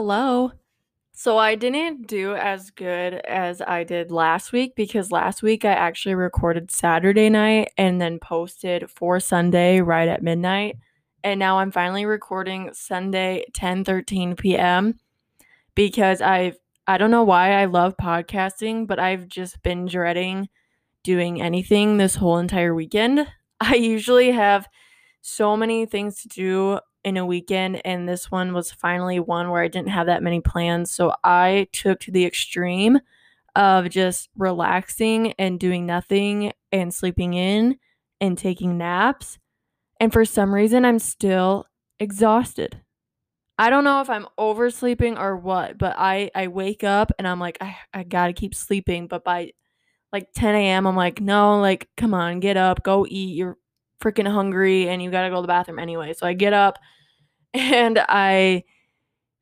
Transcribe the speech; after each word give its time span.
Hello. 0.00 0.52
So 1.10 1.38
I 1.38 1.56
didn't 1.56 2.06
do 2.06 2.36
as 2.36 2.70
good 2.70 3.14
as 3.14 3.60
I 3.60 3.82
did 3.82 4.12
last 4.12 4.52
week 4.52 4.76
because 4.76 5.10
last 5.10 5.42
week 5.42 5.64
I 5.64 5.72
actually 5.72 6.14
recorded 6.14 6.70
Saturday 6.70 7.28
night 7.28 7.72
and 7.76 8.00
then 8.00 8.20
posted 8.20 8.88
for 8.92 9.18
Sunday 9.18 9.80
right 9.80 10.06
at 10.06 10.22
midnight. 10.22 10.76
And 11.24 11.40
now 11.40 11.58
I'm 11.58 11.72
finally 11.72 12.04
recording 12.04 12.70
Sunday 12.74 13.46
10:13 13.54 14.38
p.m. 14.38 15.00
because 15.74 16.20
I've 16.20 16.58
I 16.86 16.96
don't 16.96 17.10
know 17.10 17.24
why 17.24 17.60
I 17.60 17.64
love 17.64 17.96
podcasting, 18.00 18.86
but 18.86 19.00
I've 19.00 19.26
just 19.26 19.60
been 19.64 19.86
dreading 19.86 20.48
doing 21.02 21.42
anything 21.42 21.96
this 21.96 22.14
whole 22.14 22.38
entire 22.38 22.72
weekend. 22.72 23.26
I 23.60 23.74
usually 23.74 24.30
have 24.30 24.68
so 25.22 25.56
many 25.56 25.86
things 25.86 26.22
to 26.22 26.28
do 26.28 26.78
in 27.08 27.16
a 27.16 27.26
weekend, 27.26 27.80
and 27.84 28.08
this 28.08 28.30
one 28.30 28.52
was 28.52 28.70
finally 28.70 29.20
one 29.20 29.50
where 29.50 29.62
I 29.62 29.68
didn't 29.68 29.90
have 29.90 30.06
that 30.06 30.22
many 30.22 30.40
plans. 30.40 30.90
So 30.90 31.14
I 31.24 31.68
took 31.72 32.00
to 32.00 32.12
the 32.12 32.24
extreme 32.24 33.00
of 33.56 33.90
just 33.90 34.28
relaxing 34.36 35.32
and 35.32 35.58
doing 35.58 35.84
nothing 35.86 36.52
and 36.70 36.94
sleeping 36.94 37.34
in 37.34 37.76
and 38.20 38.38
taking 38.38 38.78
naps. 38.78 39.38
And 40.00 40.12
for 40.12 40.24
some 40.24 40.54
reason, 40.54 40.84
I'm 40.84 40.98
still 41.00 41.66
exhausted. 41.98 42.80
I 43.58 43.70
don't 43.70 43.82
know 43.82 44.00
if 44.00 44.08
I'm 44.08 44.28
oversleeping 44.38 45.18
or 45.18 45.36
what, 45.36 45.78
but 45.78 45.96
I, 45.98 46.30
I 46.34 46.46
wake 46.46 46.84
up 46.84 47.10
and 47.18 47.26
I'm 47.26 47.40
like, 47.40 47.58
I, 47.60 47.76
I 47.92 48.04
gotta 48.04 48.32
keep 48.32 48.54
sleeping. 48.54 49.08
But 49.08 49.24
by 49.24 49.52
like 50.12 50.28
10 50.34 50.54
a.m., 50.54 50.86
I'm 50.86 50.94
like, 50.94 51.20
no, 51.20 51.60
like, 51.60 51.88
come 51.96 52.14
on, 52.14 52.38
get 52.38 52.56
up, 52.56 52.84
go 52.84 53.04
eat. 53.08 53.34
You're 53.34 53.58
freaking 54.00 54.28
hungry 54.30 54.88
and 54.88 55.02
you 55.02 55.10
gotta 55.10 55.30
go 55.30 55.36
to 55.36 55.42
the 55.42 55.48
bathroom 55.48 55.80
anyway. 55.80 56.12
So 56.12 56.26
I 56.26 56.34
get 56.34 56.52
up 56.52 56.78
and 57.54 57.98
I 58.08 58.64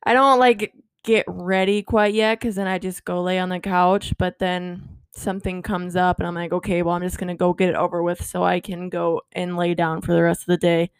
I 0.04 0.14
don't 0.14 0.38
like 0.38 0.72
get 1.04 1.24
ready 1.28 1.82
quite 1.82 2.14
yet 2.14 2.40
because 2.40 2.56
then 2.56 2.66
I 2.66 2.78
just 2.78 3.04
go 3.04 3.22
lay 3.22 3.38
on 3.38 3.48
the 3.48 3.60
couch. 3.60 4.14
But 4.18 4.38
then 4.38 4.88
something 5.12 5.62
comes 5.62 5.96
up 5.96 6.18
and 6.18 6.26
I'm 6.26 6.34
like, 6.34 6.52
okay, 6.52 6.82
well, 6.82 6.94
I'm 6.94 7.02
just 7.02 7.18
gonna 7.18 7.34
go 7.36 7.52
get 7.52 7.70
it 7.70 7.76
over 7.76 8.02
with 8.02 8.24
so 8.24 8.44
I 8.44 8.60
can 8.60 8.88
go 8.88 9.22
and 9.32 9.56
lay 9.56 9.74
down 9.74 10.02
for 10.02 10.12
the 10.12 10.22
rest 10.22 10.42
of 10.42 10.46
the 10.48 10.56
day. 10.58 10.90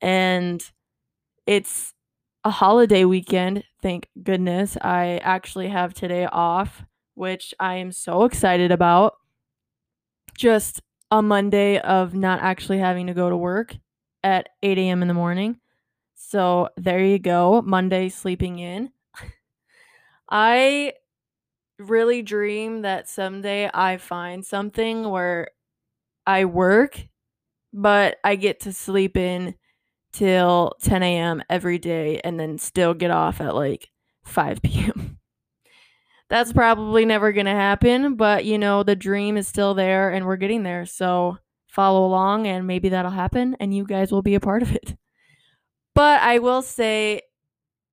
And 0.00 0.62
it's 1.46 1.94
a 2.44 2.50
holiday 2.50 3.04
weekend, 3.04 3.64
thank 3.82 4.08
goodness. 4.22 4.76
I 4.80 5.18
actually 5.22 5.68
have 5.68 5.94
today 5.94 6.26
off, 6.26 6.84
which 7.14 7.54
I 7.60 7.76
am 7.76 7.92
so 7.92 8.24
excited 8.24 8.70
about. 8.72 9.14
Just 10.36 10.82
a 11.10 11.22
Monday 11.22 11.78
of 11.78 12.14
not 12.14 12.40
actually 12.40 12.78
having 12.78 13.06
to 13.06 13.14
go 13.14 13.30
to 13.30 13.36
work 13.36 13.76
at 14.22 14.48
8 14.62 14.78
a.m. 14.78 15.02
in 15.02 15.08
the 15.08 15.14
morning. 15.14 15.58
So 16.26 16.68
there 16.76 17.04
you 17.04 17.18
go. 17.18 17.62
Monday 17.62 18.08
sleeping 18.08 18.58
in. 18.58 18.90
I 20.30 20.94
really 21.78 22.22
dream 22.22 22.82
that 22.82 23.08
someday 23.08 23.70
I 23.72 23.98
find 23.98 24.44
something 24.44 25.08
where 25.08 25.48
I 26.26 26.46
work, 26.46 27.00
but 27.72 28.16
I 28.24 28.36
get 28.36 28.60
to 28.60 28.72
sleep 28.72 29.16
in 29.16 29.54
till 30.12 30.74
10 30.80 31.02
a.m. 31.02 31.42
every 31.50 31.78
day 31.78 32.20
and 32.24 32.40
then 32.40 32.58
still 32.58 32.94
get 32.94 33.10
off 33.10 33.40
at 33.40 33.54
like 33.54 33.90
5 34.24 34.60
p.m. 34.62 35.18
That's 36.30 36.52
probably 36.52 37.04
never 37.04 37.32
going 37.32 37.46
to 37.46 37.52
happen, 37.52 38.14
but 38.14 38.44
you 38.46 38.58
know, 38.58 38.82
the 38.82 38.96
dream 38.96 39.36
is 39.36 39.46
still 39.46 39.74
there 39.74 40.10
and 40.10 40.24
we're 40.24 40.36
getting 40.36 40.62
there. 40.62 40.86
So 40.86 41.38
follow 41.68 42.06
along 42.06 42.46
and 42.46 42.66
maybe 42.66 42.88
that'll 42.88 43.10
happen 43.10 43.56
and 43.60 43.74
you 43.76 43.84
guys 43.84 44.10
will 44.10 44.22
be 44.22 44.34
a 44.34 44.40
part 44.40 44.62
of 44.62 44.74
it. 44.74 44.96
But 45.94 46.20
I 46.22 46.38
will 46.38 46.62
say, 46.62 47.22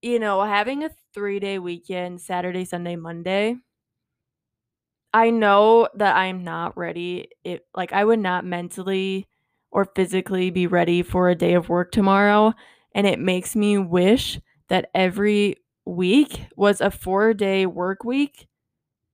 you 0.02 0.20
know, 0.20 0.44
having 0.44 0.84
a 0.84 0.92
three 1.14 1.40
day 1.40 1.60
weekend, 1.60 2.22
Saturday, 2.22 2.66
Sunday, 2.66 2.96
Monday, 2.98 3.58
I 5.14 5.30
know 5.30 5.90
that 5.96 6.16
I'm 6.16 6.44
not 6.44 6.78
ready. 6.78 7.30
It 7.44 7.66
like 7.76 7.92
I 7.94 8.06
would 8.06 8.20
not 8.20 8.46
mentally 8.46 9.28
or 9.72 9.86
physically 9.86 10.50
be 10.52 10.68
ready 10.68 11.02
for 11.04 11.30
a 11.30 11.36
day 11.36 11.54
of 11.54 11.70
work 11.70 11.92
tomorrow. 11.92 12.54
And 12.94 13.08
it 13.08 13.20
makes 13.20 13.56
me 13.56 13.78
wish 13.78 14.40
that 14.70 14.90
every 14.94 15.58
week 15.86 16.46
was 16.56 16.80
a 16.82 16.92
four 16.92 17.34
day 17.34 17.66
work 17.66 18.04
week 18.04 18.48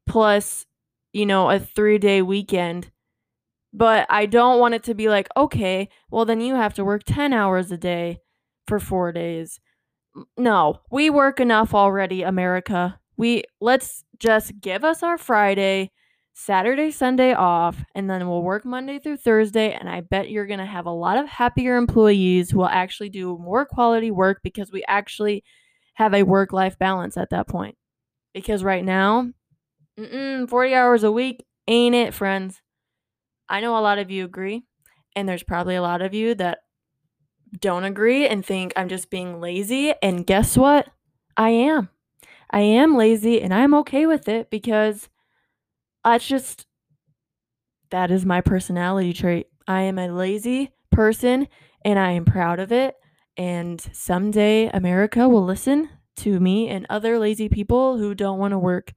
plus, 0.07 0.65
you 1.13 1.25
know, 1.25 1.49
a 1.49 1.59
three 1.59 1.99
day 1.99 2.21
weekend. 2.21 2.91
But 3.73 4.07
I 4.09 4.25
don't 4.25 4.59
want 4.59 4.73
it 4.75 4.83
to 4.85 4.93
be 4.95 5.09
like, 5.09 5.29
okay, 5.37 5.89
well, 6.11 6.25
then 6.25 6.41
you 6.41 6.55
have 6.55 6.73
to 6.75 6.85
work 6.85 7.03
10 7.05 7.33
hours 7.33 7.71
a 7.71 7.77
day 7.77 8.19
for 8.67 8.79
four 8.79 9.11
days. 9.11 9.59
No, 10.37 10.81
we 10.91 11.09
work 11.09 11.39
enough 11.39 11.73
already, 11.73 12.23
America. 12.23 12.99
We 13.17 13.43
let's 13.61 14.03
just 14.19 14.59
give 14.61 14.83
us 14.83 15.03
our 15.03 15.17
Friday, 15.17 15.91
Saturday, 16.33 16.91
Sunday 16.91 17.33
off, 17.33 17.83
and 17.95 18.09
then 18.09 18.27
we'll 18.27 18.43
work 18.43 18.65
Monday 18.65 18.99
through 18.99 19.17
Thursday. 19.17 19.73
And 19.73 19.89
I 19.89 20.01
bet 20.01 20.29
you're 20.29 20.47
to 20.47 20.65
have 20.65 20.85
a 20.85 20.91
lot 20.91 21.17
of 21.17 21.27
happier 21.27 21.77
employees 21.77 22.51
who 22.51 22.59
will 22.59 22.67
actually 22.67 23.09
do 23.09 23.37
more 23.37 23.65
quality 23.65 24.11
work 24.11 24.39
because 24.43 24.71
we 24.71 24.83
actually 24.87 25.43
have 25.95 26.13
a 26.13 26.23
work 26.23 26.53
life 26.53 26.77
balance 26.77 27.17
at 27.17 27.29
that 27.31 27.47
point. 27.47 27.75
Because 28.33 28.63
right 28.63 28.85
now, 28.85 29.31
40 29.97 30.73
hours 30.75 31.03
a 31.03 31.11
week 31.11 31.43
ain't 31.67 31.95
it, 31.95 32.13
friends. 32.13 32.61
I 33.49 33.61
know 33.61 33.77
a 33.77 33.81
lot 33.81 33.97
of 33.97 34.11
you 34.11 34.25
agree, 34.25 34.63
and 35.15 35.27
there's 35.27 35.43
probably 35.43 35.75
a 35.75 35.81
lot 35.81 36.01
of 36.01 36.13
you 36.13 36.35
that 36.35 36.59
don't 37.59 37.83
agree 37.83 38.27
and 38.27 38.45
think 38.45 38.73
I'm 38.75 38.89
just 38.89 39.09
being 39.09 39.39
lazy. 39.39 39.93
And 40.01 40.25
guess 40.25 40.57
what? 40.57 40.87
I 41.35 41.49
am. 41.49 41.89
I 42.51 42.61
am 42.61 42.95
lazy 42.95 43.41
and 43.41 43.53
I'm 43.53 43.73
okay 43.75 44.05
with 44.05 44.27
it 44.27 44.49
because 44.49 45.09
that's 46.03 46.27
just, 46.27 46.65
that 47.91 48.11
is 48.11 48.25
my 48.25 48.41
personality 48.41 49.13
trait. 49.13 49.47
I 49.67 49.81
am 49.81 49.99
a 49.99 50.07
lazy 50.07 50.71
person 50.91 51.47
and 51.83 51.99
I 51.99 52.11
am 52.11 52.25
proud 52.25 52.59
of 52.59 52.71
it. 52.71 52.95
And 53.35 53.79
someday 53.93 54.67
America 54.67 55.27
will 55.29 55.43
listen 55.43 55.89
to 56.17 56.39
me 56.39 56.69
and 56.69 56.87
other 56.89 57.19
lazy 57.19 57.49
people 57.49 57.97
who 57.97 58.15
don't 58.15 58.39
want 58.39 58.53
to 58.53 58.59
work 58.59 58.93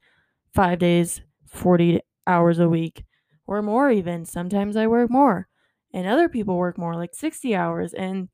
five 0.55 0.79
days, 0.79 1.21
40 1.49 2.01
hours 2.27 2.59
a 2.59 2.69
week 2.69 3.05
or 3.47 3.61
more, 3.63 3.91
even. 3.91 4.25
Sometimes 4.25 4.77
I 4.77 4.87
work 4.87 5.11
more 5.11 5.49
and 5.93 6.07
other 6.07 6.29
people 6.29 6.57
work 6.57 6.79
more, 6.79 6.95
like 6.95 7.15
60 7.15 7.55
hours. 7.55 7.93
And 7.93 8.29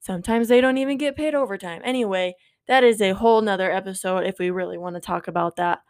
Sometimes 0.00 0.48
they 0.48 0.60
don't 0.60 0.78
even 0.78 0.96
get 0.96 1.16
paid 1.16 1.34
overtime. 1.34 1.82
Anyway, 1.84 2.34
that 2.66 2.82
is 2.84 3.00
a 3.00 3.12
whole 3.12 3.42
nother 3.42 3.70
episode 3.70 4.24
if 4.24 4.38
we 4.38 4.50
really 4.50 4.78
want 4.78 4.96
to 4.96 5.00
talk 5.00 5.28
about 5.28 5.56
that. 5.56 5.80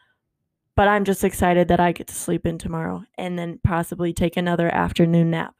But 0.76 0.88
I'm 0.88 1.04
just 1.04 1.24
excited 1.24 1.68
that 1.68 1.80
I 1.80 1.92
get 1.92 2.08
to 2.08 2.14
sleep 2.14 2.46
in 2.46 2.58
tomorrow 2.58 3.04
and 3.16 3.38
then 3.38 3.60
possibly 3.64 4.12
take 4.12 4.36
another 4.36 4.72
afternoon 4.74 5.30
nap. 5.30 5.54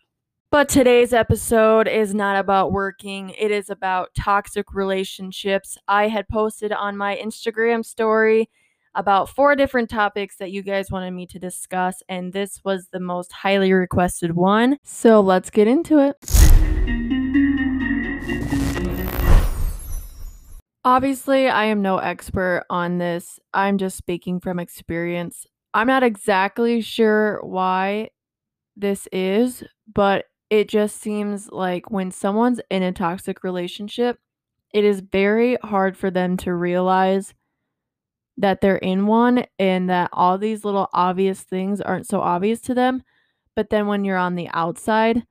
But 0.51 0.69
today's 0.69 1.13
episode 1.13 1.87
is 1.87 2.13
not 2.13 2.37
about 2.37 2.73
working, 2.73 3.31
it 3.39 3.53
is 3.53 3.71
about 3.71 4.09
toxic 4.17 4.75
relationships. 4.75 5.79
I 5.87 6.09
had 6.09 6.29
posted 6.29 6.73
on 6.73 6.97
my 6.97 7.17
Instagram 7.17 7.85
story 7.85 8.51
about 8.97 9.29
four 9.29 9.55
different 9.55 9.89
topics 9.89 10.39
that 10.39 10.51
you 10.51 10.63
guys 10.63 10.91
wanted 10.91 11.13
me 11.13 11.27
to 11.27 11.39
discuss, 11.39 12.03
and 12.09 12.33
this 12.33 12.61
was 12.65 12.89
the 12.89 12.99
most 12.99 13.31
highly 13.31 13.73
requested 13.73 14.35
one. 14.35 14.79
So 14.83 15.21
let's 15.21 15.51
get 15.51 15.69
into 15.69 15.99
it. 16.01 17.20
Obviously, 20.85 21.49
I 21.49 21.65
am 21.65 21.83
no 21.83 21.99
expert 21.99 22.65
on 22.71 22.99
this. 22.99 23.39
I'm 23.53 23.77
just 23.77 23.99
speaking 23.99 24.41
from 24.41 24.59
experience. 24.59 25.47
I'm 25.75 25.87
not 25.87 26.03
exactly 26.03 26.81
sure 26.81 27.41
why 27.43 28.11
this 28.77 29.07
is, 29.13 29.63
but 29.93 30.25
it 30.49 30.69
just 30.69 31.01
seems 31.01 31.51
like 31.53 31.91
when 31.91 32.11
someone's 32.11 32.61
in 32.71 32.83
a 32.83 32.93
toxic 32.93 33.45
relationship, 33.45 34.19
it 34.73 34.85
is 34.85 35.01
very 35.01 35.59
hard 35.63 35.99
for 35.99 36.11
them 36.11 36.37
to 36.39 36.55
realize 36.55 37.35
that 38.39 38.63
they're 38.63 38.77
in 38.77 39.07
one 39.07 39.45
and 39.59 39.91
that 39.91 40.09
all 40.15 40.39
these 40.39 40.65
little 40.65 40.89
obvious 40.95 41.43
things 41.43 41.83
aren't 41.83 42.07
so 42.07 42.21
obvious 42.21 42.61
to 42.63 42.75
them. 42.75 43.03
But 43.55 43.69
then 43.69 43.87
when 43.87 44.05
you're 44.05 44.17
on 44.17 44.35
the 44.35 44.49
outside, 44.55 45.25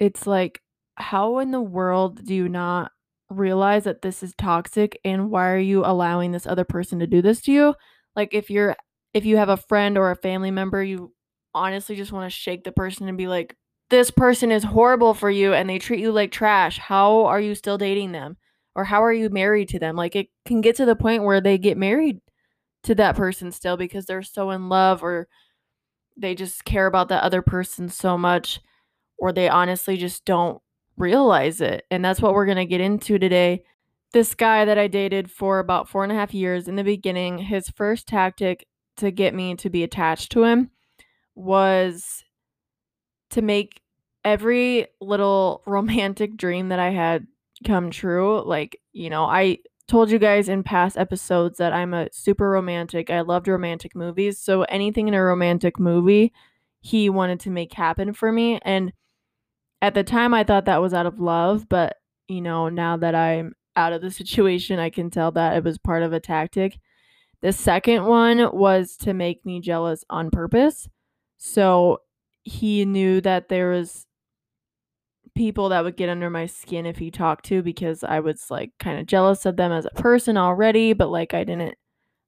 it's 0.00 0.26
like, 0.26 0.62
how 0.94 1.38
in 1.40 1.50
the 1.50 1.60
world 1.60 2.24
do 2.24 2.34
you 2.34 2.48
not 2.48 2.92
realize 3.30 3.84
that 3.84 4.02
this 4.02 4.22
is 4.22 4.34
toxic 4.36 4.98
and 5.04 5.30
why 5.30 5.50
are 5.50 5.58
you 5.58 5.84
allowing 5.84 6.32
this 6.32 6.46
other 6.46 6.64
person 6.64 6.98
to 7.00 7.06
do 7.06 7.22
this 7.22 7.40
to 7.42 7.52
you? 7.52 7.74
Like 8.14 8.34
if 8.34 8.50
you're 8.50 8.76
if 9.14 9.24
you 9.24 9.36
have 9.36 9.48
a 9.48 9.56
friend 9.56 9.96
or 9.96 10.10
a 10.10 10.16
family 10.16 10.50
member, 10.50 10.82
you 10.82 11.12
honestly 11.54 11.96
just 11.96 12.12
want 12.12 12.30
to 12.30 12.36
shake 12.36 12.64
the 12.64 12.72
person 12.72 13.08
and 13.08 13.16
be 13.16 13.26
like, 13.26 13.56
this 13.88 14.10
person 14.10 14.52
is 14.52 14.64
horrible 14.64 15.14
for 15.14 15.30
you 15.30 15.54
and 15.54 15.68
they 15.68 15.78
treat 15.78 16.00
you 16.00 16.12
like 16.12 16.30
trash. 16.30 16.78
How 16.78 17.24
are 17.24 17.40
you 17.40 17.54
still 17.54 17.78
dating 17.78 18.12
them? 18.12 18.36
Or 18.74 18.84
how 18.84 19.02
are 19.02 19.12
you 19.12 19.30
married 19.30 19.70
to 19.70 19.78
them? 19.78 19.96
Like 19.96 20.14
it 20.16 20.28
can 20.44 20.60
get 20.60 20.76
to 20.76 20.84
the 20.84 20.96
point 20.96 21.24
where 21.24 21.40
they 21.40 21.56
get 21.56 21.78
married 21.78 22.20
to 22.82 22.94
that 22.96 23.16
person 23.16 23.50
still 23.52 23.76
because 23.76 24.04
they're 24.04 24.22
so 24.22 24.50
in 24.50 24.68
love 24.68 25.02
or 25.02 25.28
they 26.16 26.34
just 26.34 26.64
care 26.64 26.86
about 26.86 27.08
that 27.08 27.22
other 27.22 27.42
person 27.42 27.88
so 27.88 28.18
much 28.18 28.60
or 29.18 29.32
they 29.32 29.48
honestly 29.48 29.96
just 29.96 30.24
don't 30.24 30.60
realize 30.96 31.60
it. 31.60 31.84
And 31.90 32.04
that's 32.04 32.20
what 32.20 32.34
we're 32.34 32.46
going 32.46 32.56
to 32.56 32.66
get 32.66 32.80
into 32.80 33.18
today. 33.18 33.62
this 34.12 34.34
guy 34.34 34.64
that 34.64 34.78
I 34.78 34.86
dated 34.86 35.30
for 35.30 35.58
about 35.58 35.88
four 35.88 36.02
and 36.02 36.12
a 36.12 36.14
half 36.14 36.32
years 36.32 36.68
in 36.68 36.76
the 36.76 36.84
beginning, 36.84 37.38
his 37.38 37.68
first 37.68 38.06
tactic 38.06 38.66
to 38.96 39.10
get 39.10 39.34
me 39.34 39.54
to 39.56 39.68
be 39.68 39.82
attached 39.82 40.32
to 40.32 40.44
him 40.44 40.70
was 41.34 42.24
to 43.30 43.42
make 43.42 43.82
every 44.24 44.86
little 45.00 45.62
romantic 45.66 46.36
dream 46.36 46.68
that 46.68 46.78
I 46.78 46.90
had 46.90 47.26
come 47.64 47.90
true. 47.90 48.42
Like, 48.46 48.80
you 48.92 49.10
know, 49.10 49.24
I 49.24 49.58
told 49.88 50.10
you 50.10 50.18
guys 50.18 50.48
in 50.48 50.62
past 50.62 50.96
episodes 50.96 51.58
that 51.58 51.72
I'm 51.72 51.94
a 51.94 52.08
super 52.12 52.50
romantic. 52.50 53.10
I 53.10 53.20
loved 53.20 53.48
romantic 53.48 53.94
movies. 53.94 54.38
So 54.38 54.62
anything 54.62 55.08
in 55.08 55.14
a 55.14 55.22
romantic 55.22 55.78
movie, 55.78 56.32
he 56.80 57.08
wanted 57.08 57.40
to 57.40 57.50
make 57.50 57.72
happen 57.72 58.12
for 58.12 58.32
me. 58.32 58.58
And 58.62 58.92
at 59.82 59.94
the 59.94 60.04
time, 60.04 60.34
I 60.34 60.44
thought 60.44 60.64
that 60.66 60.82
was 60.82 60.94
out 60.94 61.06
of 61.06 61.20
love. 61.20 61.68
But, 61.68 61.96
you 62.28 62.40
know, 62.40 62.68
now 62.68 62.96
that 62.96 63.14
I'm 63.14 63.54
out 63.74 63.92
of 63.92 64.02
the 64.02 64.10
situation, 64.22 64.78
I 64.78 64.90
can 64.90 65.10
tell 65.10 65.32
that 65.32 65.56
it 65.56 65.64
was 65.64 65.78
part 65.78 66.02
of 66.02 66.12
a 66.12 66.20
tactic. 66.20 66.78
The 67.42 67.52
second 67.52 68.04
one 68.04 68.50
was 68.56 68.96
to 68.98 69.12
make 69.12 69.44
me 69.44 69.60
jealous 69.60 70.04
on 70.08 70.30
purpose. 70.30 70.88
So 71.36 71.98
he 72.42 72.84
knew 72.84 73.20
that 73.20 73.48
there 73.48 73.70
was 73.70 74.06
people 75.34 75.68
that 75.68 75.84
would 75.84 75.96
get 75.96 76.08
under 76.08 76.30
my 76.30 76.46
skin 76.46 76.86
if 76.86 76.96
he 76.96 77.10
talked 77.10 77.44
to 77.44 77.62
because 77.62 78.02
I 78.02 78.20
was 78.20 78.50
like 78.50 78.72
kind 78.80 78.98
of 78.98 79.06
jealous 79.06 79.44
of 79.44 79.56
them 79.56 79.70
as 79.70 79.84
a 79.84 79.90
person 79.90 80.36
already, 80.36 80.94
but 80.94 81.10
like 81.10 81.34
I 81.34 81.44
didn't 81.44 81.74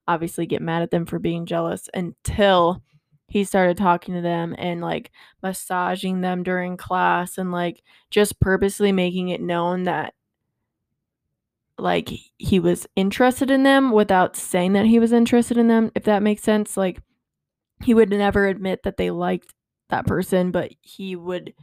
obviously 0.07 0.47
get 0.47 0.63
mad 0.63 0.83
at 0.83 0.91
them 0.91 1.07
for 1.07 1.19
being 1.19 1.47
jealous 1.47 1.89
until 1.95 2.83
he 3.29 3.45
started 3.45 3.77
talking 3.77 4.15
to 4.15 4.21
them 4.23 4.55
and 4.59 4.81
like 4.81 5.11
massaging 5.43 6.23
them 6.23 6.43
during 6.43 6.77
class 6.77 7.39
and 7.39 7.53
like 7.53 7.83
just 8.11 8.41
purposely 8.41 8.91
making 8.91 9.29
it 9.29 9.41
known 9.41 9.85
that 9.85 10.15
like 11.77 12.11
he 12.39 12.59
was 12.59 12.87
interested 12.97 13.51
in 13.51 13.63
them 13.63 13.93
without 13.93 14.35
saying 14.35 14.73
that 14.73 14.87
he 14.87 14.99
was 14.99 15.13
interested 15.13 15.57
in 15.57 15.69
them 15.69 15.93
if 15.95 16.05
that 16.05 16.23
makes 16.23 16.43
sense. 16.43 16.77
Like 16.77 17.01
he 17.85 17.95
would 17.95 18.11
never 18.11 18.49
admit 18.49 18.83
that 18.83 18.97
they 18.97 19.11
liked 19.11 19.55
that 19.91 20.07
person 20.07 20.51
but 20.51 20.73
he 20.83 21.17
would 21.17 21.55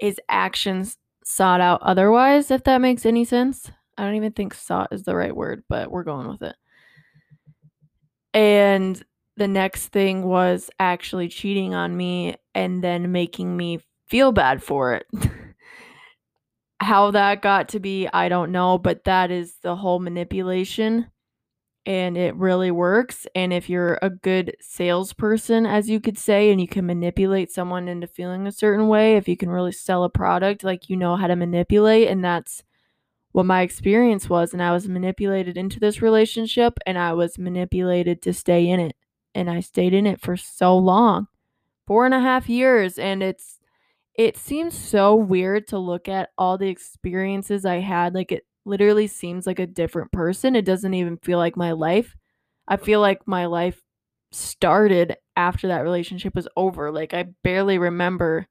his 0.00 0.20
actions 0.28 0.96
sought 1.24 1.60
out 1.60 1.80
otherwise 1.82 2.50
if 2.50 2.64
that 2.64 2.80
makes 2.80 3.04
any 3.04 3.24
sense. 3.24 3.70
I 3.98 4.04
don't 4.04 4.16
even 4.16 4.32
think 4.32 4.54
sought 4.54 4.92
is 4.92 5.02
the 5.02 5.16
right 5.16 5.34
word 5.34 5.64
but 5.68 5.90
we're 5.90 6.04
going 6.04 6.28
with 6.28 6.42
it. 6.42 6.56
And 8.32 9.02
the 9.36 9.48
next 9.48 9.88
thing 9.88 10.22
was 10.22 10.70
actually 10.78 11.28
cheating 11.28 11.74
on 11.74 11.96
me 11.96 12.36
and 12.54 12.82
then 12.82 13.12
making 13.12 13.56
me 13.56 13.80
feel 14.08 14.32
bad 14.32 14.62
for 14.62 14.94
it 14.94 15.06
how 16.80 17.10
that 17.10 17.42
got 17.42 17.68
to 17.68 17.80
be 17.80 18.08
i 18.12 18.28
don't 18.28 18.52
know 18.52 18.78
but 18.78 19.04
that 19.04 19.30
is 19.30 19.56
the 19.62 19.76
whole 19.76 19.98
manipulation 19.98 21.06
and 21.86 22.16
it 22.16 22.34
really 22.36 22.70
works. 22.70 23.26
And 23.34 23.52
if 23.52 23.68
you're 23.68 23.98
a 24.00 24.10
good 24.10 24.56
salesperson, 24.60 25.66
as 25.66 25.88
you 25.88 26.00
could 26.00 26.18
say, 26.18 26.50
and 26.50 26.60
you 26.60 26.68
can 26.68 26.86
manipulate 26.86 27.50
someone 27.52 27.88
into 27.88 28.06
feeling 28.06 28.46
a 28.46 28.52
certain 28.52 28.88
way, 28.88 29.16
if 29.16 29.28
you 29.28 29.36
can 29.36 29.50
really 29.50 29.72
sell 29.72 30.04
a 30.04 30.10
product, 30.10 30.64
like 30.64 30.88
you 30.88 30.96
know 30.96 31.16
how 31.16 31.26
to 31.26 31.36
manipulate, 31.36 32.08
and 32.08 32.24
that's 32.24 32.62
what 33.32 33.46
my 33.46 33.62
experience 33.62 34.30
was. 34.30 34.52
And 34.52 34.62
I 34.62 34.72
was 34.72 34.88
manipulated 34.88 35.56
into 35.56 35.78
this 35.78 36.00
relationship, 36.00 36.78
and 36.86 36.98
I 36.98 37.12
was 37.12 37.38
manipulated 37.38 38.22
to 38.22 38.32
stay 38.32 38.68
in 38.68 38.80
it. 38.80 38.96
And 39.34 39.50
I 39.50 39.60
stayed 39.60 39.94
in 39.94 40.06
it 40.06 40.20
for 40.20 40.36
so 40.36 40.76
long 40.76 41.26
four 41.86 42.04
and 42.04 42.14
a 42.14 42.20
half 42.20 42.48
years. 42.48 42.98
And 42.98 43.22
it's, 43.22 43.58
it 44.14 44.36
seems 44.36 44.76
so 44.76 45.14
weird 45.14 45.66
to 45.68 45.78
look 45.78 46.08
at 46.08 46.30
all 46.38 46.56
the 46.56 46.68
experiences 46.68 47.64
I 47.64 47.80
had. 47.80 48.14
Like 48.14 48.32
it 48.32 48.46
literally 48.64 49.06
seems 49.06 49.46
like 49.46 49.58
a 49.58 49.66
different 49.66 50.12
person. 50.12 50.56
It 50.56 50.64
doesn't 50.64 50.94
even 50.94 51.16
feel 51.18 51.38
like 51.38 51.56
my 51.56 51.72
life. 51.72 52.16
I 52.66 52.76
feel 52.76 53.00
like 53.00 53.26
my 53.26 53.46
life 53.46 53.82
started 54.32 55.16
after 55.36 55.68
that 55.68 55.82
relationship 55.82 56.34
was 56.34 56.48
over. 56.56 56.90
Like 56.90 57.12
I 57.12 57.24
barely 57.42 57.78
remember 57.78 58.46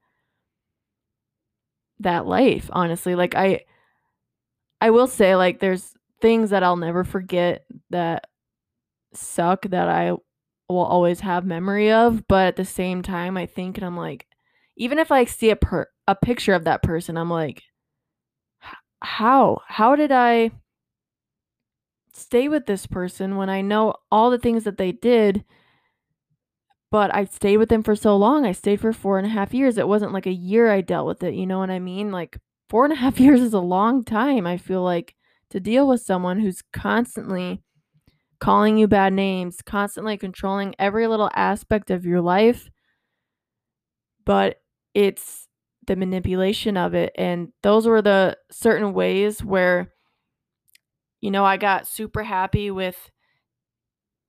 that 2.00 2.26
life, 2.26 2.70
honestly. 2.74 3.16
Like 3.16 3.36
I 3.36 3.62
I 4.82 4.90
will 4.90 5.08
say 5.08 5.36
like 5.36 5.60
there's 5.60 5.94
things 6.22 6.50
that 6.52 6.64
I'll 6.64 6.78
never 6.78 7.04
forget 7.04 7.66
that 7.90 8.28
suck 9.14 9.64
that 9.70 9.88
I 9.88 10.14
will 10.74 10.86
always 10.86 11.22
have 11.22 11.46
memory 11.46 11.92
of, 11.92 12.28
but 12.28 12.48
at 12.48 12.56
the 12.56 12.66
same 12.66 13.02
time 13.02 13.38
I 13.38 13.46
think 13.46 13.78
and 13.78 13.86
I'm 13.86 13.98
like 13.98 14.28
even 14.76 14.98
if 15.00 15.12
I 15.12 15.26
see 15.26 15.50
a 15.52 15.56
per- 15.56 15.90
a 16.08 16.16
picture 16.16 16.54
of 16.54 16.66
that 16.66 16.84
person, 16.84 17.18
I'm 17.18 17.30
like 17.30 17.64
how? 19.04 19.62
How 19.68 19.96
did 19.96 20.12
I 20.12 20.52
stay 22.14 22.48
with 22.48 22.66
this 22.66 22.88
person 22.88 23.36
when 23.36 23.50
I 23.50 23.62
know 23.62 23.96
all 24.12 24.32
the 24.32 24.38
things 24.38 24.64
that 24.64 24.78
they 24.78 24.92
did? 24.92 25.44
But 26.90 27.14
I 27.14 27.26
stayed 27.26 27.58
with 27.58 27.70
them 27.70 27.84
for 27.84 27.96
so 27.96 28.16
long. 28.16 28.46
I 28.46 28.52
stayed 28.52 28.80
for 28.80 28.94
four 28.94 29.18
and 29.18 29.28
a 29.28 29.30
half 29.30 29.54
years. 29.54 29.78
It 29.78 29.88
wasn't 29.88 30.14
like 30.14 30.28
a 30.28 30.32
year 30.32 30.72
I 30.72 30.82
dealt 30.82 31.08
with 31.08 31.24
it. 31.24 31.34
You 31.34 31.46
know 31.46 31.60
what 31.60 31.72
I 31.72 31.80
mean? 31.80 32.12
Like 32.12 32.40
four 32.70 32.86
and 32.86 32.94
a 32.94 32.98
half 32.98 33.20
years 33.20 33.42
is 33.42 33.54
a 33.54 33.60
long 33.60 34.04
time. 34.04 34.48
I 34.48 34.58
feel 34.58 34.84
like 34.84 35.16
to 35.50 35.60
deal 35.60 35.88
with 35.88 36.02
someone 36.02 36.40
who's 36.40 36.62
constantly 36.72 37.62
calling 38.44 38.76
you 38.76 38.90
bad 38.90 39.14
names, 39.14 39.62
constantly 39.62 40.18
controlling 40.18 40.76
every 40.78 41.08
little 41.08 41.30
aspect 41.34 41.90
of 41.90 42.06
your 42.06 42.20
life. 42.20 42.70
But 44.26 44.60
it's 44.94 45.48
the 45.88 45.96
manipulation 45.96 46.76
of 46.76 46.94
it. 46.94 47.14
And 47.16 47.54
those 47.62 47.88
were 47.88 48.02
the 48.02 48.38
certain 48.52 48.92
ways 48.92 49.42
where, 49.42 49.94
you 51.22 51.32
know, 51.32 51.46
I 51.46 51.56
got 51.56 51.88
super 51.88 52.22
happy 52.22 52.70
with 52.70 53.10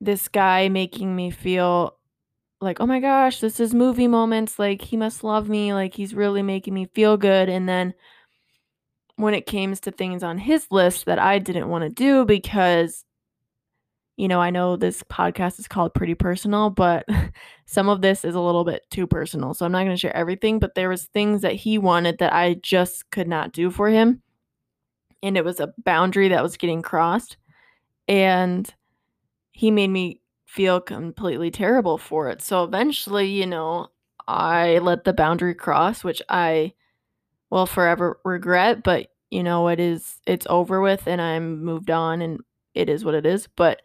this 0.01 0.29
guy 0.29 0.69
making 0.69 1.17
me 1.17 1.33
feel 1.33 1.99
like, 2.61 2.81
oh 2.81 2.87
my 2.87 3.01
gosh, 3.01 3.41
this 3.41 3.59
is 3.59 3.75
movie 3.75 4.07
moments. 4.07 4.61
Like, 4.61 4.81
he 4.81 4.97
must 4.97 5.25
love 5.25 5.49
me. 5.49 5.75
Like, 5.75 5.93
he's 5.93 6.15
really 6.15 6.43
making 6.43 6.73
me 6.73 6.87
feel 6.95 7.17
good. 7.17 7.49
And 7.49 7.69
then 7.69 7.95
when 9.17 9.35
it 9.35 9.47
came 9.47 9.75
to 9.75 9.91
things 9.91 10.23
on 10.23 10.39
his 10.39 10.69
list 10.71 11.07
that 11.07 11.19
I 11.19 11.41
didn't 11.41 11.69
want 11.69 11.83
to 11.83 11.91
do 11.91 12.25
because 12.25 13.05
you 14.17 14.29
know, 14.29 14.41
I 14.41 14.51
know 14.51 14.77
this 14.77 15.03
podcast 15.05 15.59
is 15.59 15.67
called 15.67 15.95
Pretty 15.95 16.15
Personal, 16.15 16.71
but 16.71 17.05
some 17.67 17.89
of 17.89 18.01
this 18.01 18.25
is 18.25 18.35
a 18.35 18.41
little 18.41 18.65
bit 18.65 18.83
too 18.91 19.07
personal. 19.07 19.55
So 19.55 19.67
I'm 19.67 19.73
not 19.73 19.85
going 19.85 19.97
to 19.97 20.01
share 20.01 20.17
everything, 20.17 20.59
but 20.59 20.75
there 20.75 20.89
was 20.89 21.07
things 21.07 21.43
that 21.43 21.55
he 21.55 21.79
wanted 21.79 22.19
that 22.19 22.33
I 22.33 22.55
just 22.55 23.11
could 23.11 23.27
not 23.27 23.53
do 23.53 23.71
for 23.71 23.89
him. 23.89 24.23
And 25.23 25.37
it 25.37 25.45
was 25.45 25.59
a 25.59 25.75
boundary 25.85 26.29
that 26.29 26.43
was 26.43 26.57
getting 26.57 26.83
crossed. 26.83 27.39
And 28.07 28.73
he 29.53 29.71
made 29.71 29.91
me 29.91 30.21
feel 30.47 30.81
completely 30.81 31.51
terrible 31.51 31.99
for 31.99 32.29
it. 32.29 32.41
So 32.41 32.63
eventually, 32.63 33.27
you 33.27 33.47
know, 33.47 33.89
I 34.29 34.79
let 34.79 35.05
the 35.05 35.13
boundary 35.13 35.55
cross, 35.55 36.05
which 36.05 36.23
I 36.29 36.75
will 37.51 37.67
forever 37.67 38.21
regret, 38.25 38.83
but 38.83 39.09
you 39.31 39.43
know, 39.43 39.67
it 39.69 39.81
is 39.81 40.21
it's 40.27 40.47
over 40.49 40.81
with 40.81 41.09
and 41.09 41.21
I'm 41.21 41.65
moved 41.65 41.91
on 41.91 42.23
and 42.23 42.41
it 42.75 42.89
is 42.89 43.05
what 43.05 43.15
it 43.15 43.27
is. 43.27 43.49
But 43.57 43.83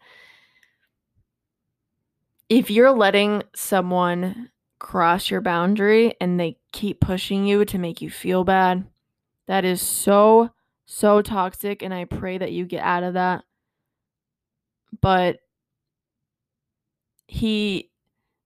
if 2.50 2.68
you're 2.68 2.90
letting 2.90 3.44
someone 3.54 4.50
cross 4.80 5.30
your 5.30 5.40
boundary 5.40 6.14
and 6.20 6.38
they 6.38 6.58
keep 6.72 7.00
pushing 7.00 7.46
you 7.46 7.64
to 7.64 7.78
make 7.78 8.02
you 8.02 8.10
feel 8.10 8.42
bad, 8.42 8.84
that 9.46 9.64
is 9.64 9.80
so, 9.80 10.50
so 10.84 11.22
toxic. 11.22 11.80
And 11.80 11.94
I 11.94 12.04
pray 12.04 12.38
that 12.38 12.52
you 12.52 12.66
get 12.66 12.82
out 12.82 13.04
of 13.04 13.14
that. 13.14 13.44
But 15.00 15.38
he, 17.28 17.90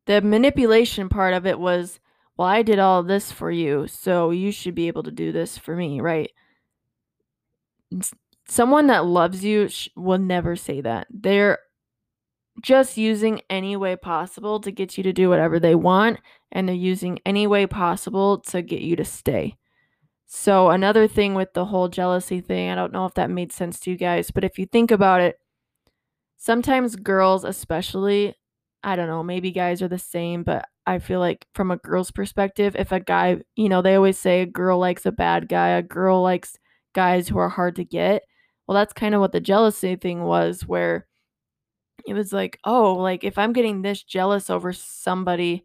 the 0.04 0.20
manipulation 0.20 1.08
part 1.08 1.32
of 1.32 1.46
it 1.46 1.58
was, 1.58 1.98
well, 2.36 2.48
I 2.48 2.62
did 2.62 2.78
all 2.78 3.02
this 3.02 3.32
for 3.32 3.50
you, 3.50 3.86
so 3.86 4.30
you 4.30 4.52
should 4.52 4.74
be 4.74 4.88
able 4.88 5.04
to 5.04 5.10
do 5.10 5.32
this 5.32 5.56
for 5.56 5.74
me, 5.74 6.00
right? 6.00 6.30
Someone 8.46 8.88
that 8.88 9.06
loves 9.06 9.42
you 9.44 9.70
will 9.96 10.18
never 10.18 10.56
say 10.56 10.82
that. 10.82 11.06
They're 11.10 11.60
just 12.62 12.96
using 12.96 13.40
any 13.50 13.76
way 13.76 13.96
possible 13.96 14.60
to 14.60 14.70
get 14.70 14.96
you 14.96 15.02
to 15.04 15.12
do 15.12 15.28
whatever 15.28 15.58
they 15.58 15.74
want, 15.74 16.20
and 16.52 16.68
they're 16.68 16.74
using 16.74 17.18
any 17.26 17.46
way 17.46 17.66
possible 17.66 18.38
to 18.38 18.62
get 18.62 18.80
you 18.80 18.96
to 18.96 19.04
stay. 19.04 19.56
So, 20.26 20.70
another 20.70 21.06
thing 21.06 21.34
with 21.34 21.52
the 21.52 21.66
whole 21.66 21.88
jealousy 21.88 22.40
thing, 22.40 22.70
I 22.70 22.74
don't 22.74 22.92
know 22.92 23.06
if 23.06 23.14
that 23.14 23.30
made 23.30 23.52
sense 23.52 23.78
to 23.80 23.90
you 23.90 23.96
guys, 23.96 24.30
but 24.30 24.44
if 24.44 24.58
you 24.58 24.66
think 24.66 24.90
about 24.90 25.20
it, 25.20 25.38
sometimes 26.36 26.96
girls, 26.96 27.44
especially, 27.44 28.34
I 28.82 28.96
don't 28.96 29.08
know, 29.08 29.22
maybe 29.22 29.50
guys 29.50 29.82
are 29.82 29.88
the 29.88 29.98
same, 29.98 30.42
but 30.42 30.66
I 30.86 30.98
feel 30.98 31.20
like 31.20 31.46
from 31.54 31.70
a 31.70 31.76
girl's 31.76 32.10
perspective, 32.10 32.76
if 32.76 32.92
a 32.92 33.00
guy, 33.00 33.38
you 33.56 33.68
know, 33.68 33.82
they 33.82 33.94
always 33.94 34.18
say 34.18 34.42
a 34.42 34.46
girl 34.46 34.78
likes 34.78 35.06
a 35.06 35.12
bad 35.12 35.48
guy, 35.48 35.68
a 35.68 35.82
girl 35.82 36.22
likes 36.22 36.58
guys 36.94 37.28
who 37.28 37.38
are 37.38 37.48
hard 37.48 37.76
to 37.76 37.84
get. 37.84 38.22
Well, 38.66 38.74
that's 38.74 38.92
kind 38.92 39.14
of 39.14 39.20
what 39.20 39.32
the 39.32 39.40
jealousy 39.40 39.96
thing 39.96 40.22
was, 40.24 40.62
where 40.66 41.06
it 42.06 42.14
was 42.14 42.32
like, 42.32 42.58
oh, 42.64 42.94
like 42.94 43.24
if 43.24 43.38
I'm 43.38 43.52
getting 43.52 43.82
this 43.82 44.02
jealous 44.02 44.50
over 44.50 44.72
somebody 44.72 45.64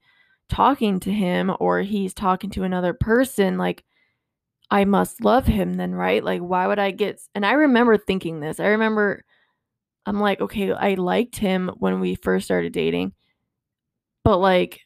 talking 0.50 1.00
to 1.02 1.12
him 1.12 1.52
or 1.60 1.82
he's 1.82 2.14
talking 2.14 2.50
to 2.52 2.64
another 2.64 2.94
person, 2.94 3.58
like 3.58 3.84
I 4.72 4.86
must 4.86 5.24
love 5.24 5.46
him 5.48 5.76
then, 5.76 5.94
right? 5.96 6.24
Like, 6.24 6.42
why 6.42 6.68
would 6.68 6.80
I 6.80 6.92
get. 6.92 7.22
And 7.36 7.46
I 7.46 7.54
remember 7.54 7.98
thinking 7.98 8.40
this. 8.40 8.60
I 8.60 8.68
remember 8.68 9.24
I'm 10.06 10.20
like, 10.20 10.42
okay, 10.42 10.72
I 10.72 10.96
liked 10.96 11.38
him 11.38 11.72
when 11.78 12.00
we 12.00 12.16
first 12.16 12.46
started 12.46 12.74
dating, 12.74 13.14
but 14.24 14.38
like, 14.38 14.82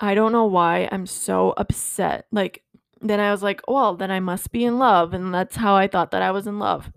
I 0.00 0.14
don't 0.14 0.32
know 0.32 0.46
why 0.46 0.88
I'm 0.90 1.06
so 1.06 1.54
upset. 1.56 2.26
Like, 2.32 2.62
then 3.00 3.20
I 3.20 3.30
was 3.30 3.42
like, 3.42 3.60
well, 3.68 3.94
then 3.96 4.10
I 4.10 4.20
must 4.20 4.50
be 4.52 4.64
in 4.64 4.78
love. 4.78 5.14
And 5.14 5.32
that's 5.32 5.56
how 5.56 5.74
I 5.76 5.86
thought 5.88 6.10
that 6.12 6.22
I 6.22 6.30
was 6.30 6.46
in 6.46 6.58
love. 6.58 6.90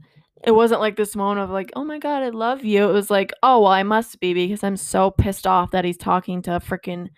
It 0.43 0.51
wasn't 0.51 0.81
like 0.81 0.95
this 0.95 1.15
moment 1.15 1.39
of 1.41 1.49
like, 1.49 1.71
oh 1.75 1.83
my 1.83 1.99
God, 1.99 2.23
I 2.23 2.29
love 2.29 2.63
you. 2.63 2.89
It 2.89 2.93
was 2.93 3.09
like, 3.09 3.33
oh, 3.41 3.61
well, 3.61 3.71
I 3.71 3.83
must 3.83 4.19
be 4.19 4.33
because 4.33 4.63
I'm 4.63 4.77
so 4.77 5.11
pissed 5.11 5.47
off 5.47 5.71
that 5.71 5.85
he's 5.85 5.97
talking 5.97 6.41
to 6.43 6.51
freaking 6.51 7.09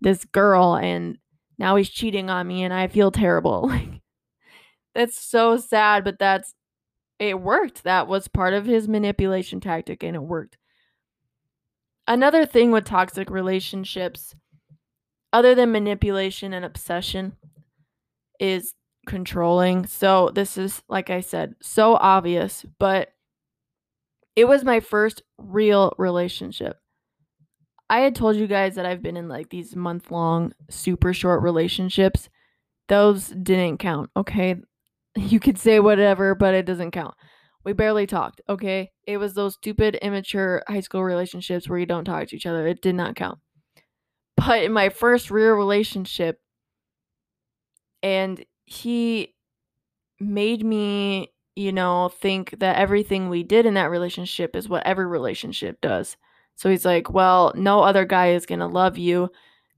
this 0.00 0.24
girl 0.24 0.74
and 0.76 1.18
now 1.58 1.76
he's 1.76 1.90
cheating 1.90 2.30
on 2.30 2.46
me 2.46 2.62
and 2.64 2.74
I 2.74 2.88
feel 2.88 3.10
terrible. 3.10 3.70
Like, 3.80 4.00
that's 4.92 5.16
so 5.16 5.56
sad, 5.56 6.02
but 6.02 6.18
that's 6.18 6.52
it 7.20 7.40
worked. 7.40 7.84
That 7.84 8.08
was 8.08 8.26
part 8.26 8.54
of 8.54 8.66
his 8.66 8.88
manipulation 8.88 9.60
tactic 9.60 10.02
and 10.02 10.16
it 10.16 10.22
worked. 10.22 10.58
Another 12.08 12.44
thing 12.44 12.72
with 12.72 12.86
toxic 12.86 13.30
relationships, 13.30 14.34
other 15.32 15.54
than 15.54 15.70
manipulation 15.70 16.52
and 16.52 16.64
obsession, 16.64 17.36
is 18.40 18.74
controlling. 19.06 19.86
So, 19.86 20.30
this 20.34 20.56
is, 20.56 20.82
like 20.88 21.10
I 21.10 21.20
said, 21.20 21.54
so 21.60 21.94
obvious, 21.94 22.64
but 22.78 23.10
it 24.36 24.46
was 24.46 24.64
my 24.64 24.80
first 24.80 25.22
real 25.38 25.92
relationship. 25.98 26.78
I 27.90 28.00
had 28.00 28.14
told 28.14 28.36
you 28.36 28.46
guys 28.46 28.76
that 28.76 28.86
I've 28.86 29.02
been 29.02 29.16
in 29.16 29.28
like 29.28 29.50
these 29.50 29.74
month 29.74 30.10
long, 30.12 30.52
super 30.68 31.12
short 31.12 31.42
relationships. 31.42 32.28
Those 32.88 33.28
didn't 33.28 33.78
count, 33.78 34.10
okay? 34.16 34.56
You 35.16 35.40
could 35.40 35.58
say 35.58 35.80
whatever, 35.80 36.36
but 36.36 36.54
it 36.54 36.66
doesn't 36.66 36.92
count. 36.92 37.14
We 37.64 37.72
barely 37.72 38.06
talked, 38.06 38.40
okay? 38.48 38.92
It 39.06 39.16
was 39.16 39.34
those 39.34 39.54
stupid, 39.54 39.96
immature 39.96 40.62
high 40.68 40.80
school 40.80 41.02
relationships 41.02 41.68
where 41.68 41.80
you 41.80 41.86
don't 41.86 42.04
talk 42.04 42.28
to 42.28 42.36
each 42.36 42.46
other. 42.46 42.66
It 42.66 42.80
did 42.80 42.94
not 42.94 43.16
count. 43.16 43.40
But 44.36 44.62
in 44.62 44.72
my 44.72 44.88
first 44.88 45.30
real 45.30 45.52
relationship, 45.52 46.38
and 48.02 48.42
he 48.70 49.34
made 50.20 50.64
me, 50.64 51.32
you 51.56 51.72
know, 51.72 52.08
think 52.08 52.54
that 52.60 52.76
everything 52.76 53.28
we 53.28 53.42
did 53.42 53.66
in 53.66 53.74
that 53.74 53.90
relationship 53.90 54.54
is 54.54 54.68
what 54.68 54.86
every 54.86 55.06
relationship 55.06 55.80
does. 55.80 56.16
So 56.54 56.70
he's 56.70 56.84
like, 56.84 57.10
well, 57.10 57.52
no 57.56 57.82
other 57.82 58.04
guy 58.04 58.30
is 58.30 58.46
going 58.46 58.60
to 58.60 58.68
love 58.68 58.96
you. 58.96 59.28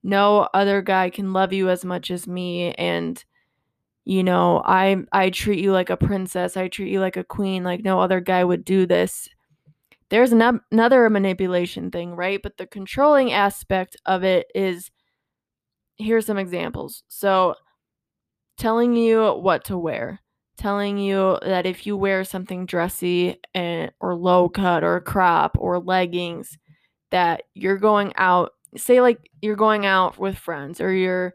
No 0.03 0.47
other 0.53 0.83
guy 0.83 1.09
can 1.09 1.33
love 1.33 1.55
you 1.55 1.71
as 1.71 1.87
much 1.87 2.11
as 2.11 2.27
me. 2.29 2.75
And, 2.75 3.25
you 4.05 4.23
know, 4.23 4.63
I, 4.67 4.99
I 5.11 5.31
treat 5.31 5.61
you 5.61 5.73
like 5.73 5.89
a 5.89 5.97
princess. 5.97 6.59
I 6.59 6.69
treat 6.69 6.93
you 6.93 7.01
like 7.01 7.17
a 7.17 7.25
queen. 7.25 7.65
Like 7.65 7.83
no 7.83 7.99
other 7.99 8.21
guy 8.21 8.45
would 8.45 8.63
do 8.63 8.85
this. 8.85 9.27
There's 10.11 10.33
an, 10.33 10.61
another 10.71 11.09
manipulation 11.09 11.91
thing, 11.91 12.15
right? 12.15 12.43
But 12.43 12.59
the 12.59 12.67
controlling 12.67 13.33
aspect 13.33 13.97
of 14.05 14.23
it 14.23 14.49
is 14.55 14.91
here's 15.97 16.27
some 16.27 16.37
examples. 16.37 17.05
So, 17.09 17.55
telling 18.59 18.95
you 18.97 19.33
what 19.35 19.65
to 19.67 19.79
wear, 19.79 20.21
telling 20.57 20.99
you 20.99 21.39
that 21.43 21.67
if 21.67 21.87
you 21.87 21.97
wear 21.97 22.25
something 22.25 22.67
dressy 22.67 23.41
and 23.55 23.91
or 24.01 24.15
low 24.15 24.49
cut 24.49 24.85
or 24.85 25.01
crop 25.01 25.57
or 25.59 25.79
leggings, 25.79 26.59
that 27.11 27.43
you're 27.55 27.79
going 27.79 28.13
out, 28.17 28.53
say 28.77 29.01
like 29.01 29.31
you're 29.43 29.57
going 29.57 29.87
out 29.87 30.19
with 30.19 30.37
friends 30.37 30.81
or 30.81 30.93
you're 30.93 31.35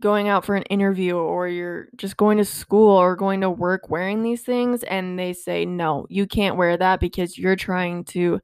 going 0.00 0.28
out 0.28 0.44
for 0.44 0.56
an 0.56 0.62
interview 0.64 1.16
or 1.16 1.46
you're 1.46 1.88
just 1.96 2.16
going 2.16 2.38
to 2.38 2.44
school 2.44 2.96
or 2.96 3.16
going 3.16 3.42
to 3.42 3.50
work 3.50 3.90
wearing 3.90 4.22
these 4.22 4.42
things 4.42 4.82
and 4.84 5.18
they 5.18 5.32
say 5.32 5.64
no, 5.64 6.06
you 6.08 6.26
can't 6.26 6.56
wear 6.56 6.76
that 6.76 7.00
because 7.00 7.36
you're 7.36 7.56
trying 7.56 8.04
to 8.04 8.40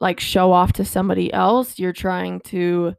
like 0.00 0.20
show 0.20 0.52
off 0.52 0.74
to 0.74 0.84
somebody 0.84 1.32
else. 1.32 1.78
You're 1.78 1.92
trying 1.92 2.40
to 2.40 2.94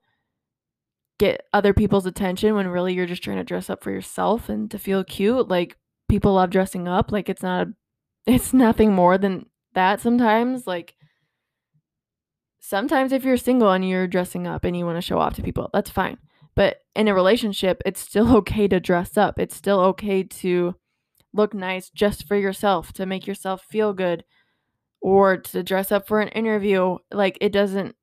get 1.19 1.45
other 1.53 1.73
people's 1.73 2.05
attention 2.05 2.55
when 2.55 2.67
really 2.67 2.93
you're 2.93 3.05
just 3.05 3.23
trying 3.23 3.37
to 3.37 3.43
dress 3.43 3.69
up 3.69 3.83
for 3.83 3.91
yourself 3.91 4.49
and 4.49 4.69
to 4.71 4.77
feel 4.77 5.03
cute. 5.03 5.47
Like 5.47 5.77
people 6.07 6.33
love 6.33 6.49
dressing 6.49 6.87
up. 6.87 7.11
Like 7.11 7.29
it's 7.29 7.43
not 7.43 7.67
a, 7.67 7.73
it's 8.31 8.53
nothing 8.53 8.93
more 8.93 9.17
than 9.17 9.47
that 9.73 10.01
sometimes. 10.01 10.67
Like 10.67 10.95
sometimes 12.59 13.11
if 13.11 13.23
you're 13.23 13.37
single 13.37 13.71
and 13.71 13.87
you're 13.87 14.07
dressing 14.07 14.47
up 14.47 14.63
and 14.63 14.77
you 14.77 14.85
want 14.85 14.97
to 14.97 15.01
show 15.01 15.19
off 15.19 15.35
to 15.35 15.43
people, 15.43 15.69
that's 15.73 15.89
fine. 15.89 16.17
But 16.55 16.77
in 16.95 17.07
a 17.07 17.13
relationship, 17.13 17.81
it's 17.85 17.99
still 17.99 18.35
okay 18.39 18.67
to 18.67 18.79
dress 18.79 19.17
up. 19.17 19.39
It's 19.39 19.55
still 19.55 19.79
okay 19.79 20.23
to 20.23 20.75
look 21.33 21.53
nice 21.53 21.89
just 21.89 22.27
for 22.27 22.35
yourself, 22.35 22.93
to 22.93 23.05
make 23.05 23.27
yourself 23.27 23.63
feel 23.69 23.93
good 23.93 24.23
or 25.01 25.37
to 25.37 25.63
dress 25.63 25.91
up 25.91 26.07
for 26.07 26.19
an 26.19 26.29
interview. 26.29 26.97
Like 27.11 27.37
it 27.41 27.51
doesn't 27.51 27.95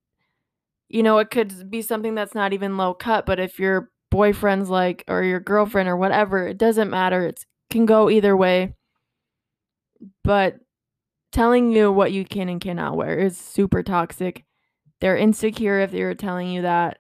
you 0.89 1.03
know, 1.03 1.19
it 1.19 1.31
could 1.31 1.71
be 1.71 1.83
something 1.83 2.15
that's 2.15 2.35
not 2.35 2.53
even 2.53 2.77
low 2.77 2.95
cut, 2.95 3.27
but 3.27 3.41
if 3.41 3.59
your 3.59 3.91
boyfriend's 4.11 4.71
like 4.71 5.05
or 5.09 5.23
your 5.23 5.41
girlfriend 5.41 5.89
or 5.89 5.97
whatever, 5.97 6.47
it 6.47 6.59
doesn't 6.59 6.91
matter. 6.91 7.27
It 7.27 7.45
can 7.71 7.87
go 7.87 8.11
either 8.11 8.37
way. 8.37 8.75
But 10.23 10.59
telling 11.33 11.73
you 11.73 11.91
what 11.91 12.13
you 12.13 12.25
can 12.25 12.49
and 12.49 12.61
cannot 12.61 12.97
wear 12.97 13.19
is 13.19 13.37
super 13.37 13.83
toxic. 13.83 14.45
They're 15.01 15.17
insecure 15.17 15.81
if 15.81 15.91
they're 15.91 16.15
telling 16.15 16.49
you 16.49 16.63
that. 16.63 16.99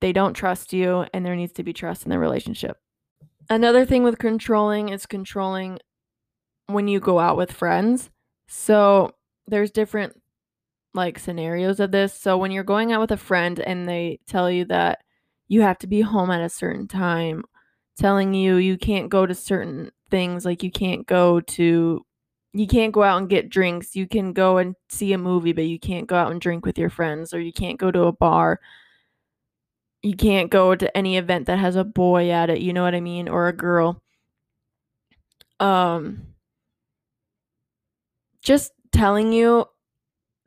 They 0.00 0.12
don't 0.12 0.34
trust 0.34 0.72
you, 0.72 1.06
and 1.12 1.24
there 1.26 1.34
needs 1.34 1.54
to 1.54 1.64
be 1.64 1.72
trust 1.72 2.04
in 2.04 2.10
the 2.10 2.18
relationship. 2.18 2.76
Another 3.50 3.84
thing 3.84 4.04
with 4.04 4.18
controlling 4.18 4.90
is 4.90 5.06
controlling 5.06 5.78
when 6.66 6.86
you 6.86 7.00
go 7.00 7.18
out 7.18 7.36
with 7.36 7.50
friends. 7.50 8.10
So 8.46 9.12
there's 9.46 9.70
different 9.70 10.17
like 10.94 11.18
scenarios 11.18 11.80
of 11.80 11.92
this. 11.92 12.14
So 12.14 12.36
when 12.38 12.50
you're 12.50 12.64
going 12.64 12.92
out 12.92 13.00
with 13.00 13.12
a 13.12 13.16
friend 13.16 13.58
and 13.60 13.88
they 13.88 14.20
tell 14.26 14.50
you 14.50 14.64
that 14.66 15.00
you 15.48 15.62
have 15.62 15.78
to 15.78 15.86
be 15.86 16.00
home 16.00 16.30
at 16.30 16.40
a 16.40 16.48
certain 16.48 16.88
time, 16.88 17.44
telling 17.96 18.34
you 18.34 18.56
you 18.56 18.78
can't 18.78 19.08
go 19.08 19.26
to 19.26 19.34
certain 19.34 19.90
things, 20.10 20.44
like 20.44 20.62
you 20.62 20.70
can't 20.70 21.06
go 21.06 21.40
to 21.40 22.04
you 22.54 22.66
can't 22.66 22.92
go 22.92 23.02
out 23.02 23.18
and 23.18 23.28
get 23.28 23.50
drinks. 23.50 23.94
You 23.94 24.08
can 24.08 24.32
go 24.32 24.58
and 24.58 24.74
see 24.88 25.12
a 25.12 25.18
movie, 25.18 25.52
but 25.52 25.66
you 25.66 25.78
can't 25.78 26.06
go 26.06 26.16
out 26.16 26.32
and 26.32 26.40
drink 26.40 26.64
with 26.64 26.78
your 26.78 26.90
friends 26.90 27.34
or 27.34 27.40
you 27.40 27.52
can't 27.52 27.78
go 27.78 27.90
to 27.90 28.04
a 28.04 28.12
bar. 28.12 28.60
You 30.02 30.16
can't 30.16 30.50
go 30.50 30.74
to 30.74 30.96
any 30.96 31.16
event 31.18 31.46
that 31.46 31.58
has 31.58 31.76
a 31.76 31.84
boy 31.84 32.30
at 32.30 32.50
it, 32.50 32.60
you 32.60 32.72
know 32.72 32.82
what 32.82 32.94
I 32.94 33.00
mean, 33.00 33.28
or 33.28 33.48
a 33.48 33.52
girl. 33.52 34.02
Um 35.60 36.34
just 38.42 38.72
telling 38.92 39.32
you 39.32 39.66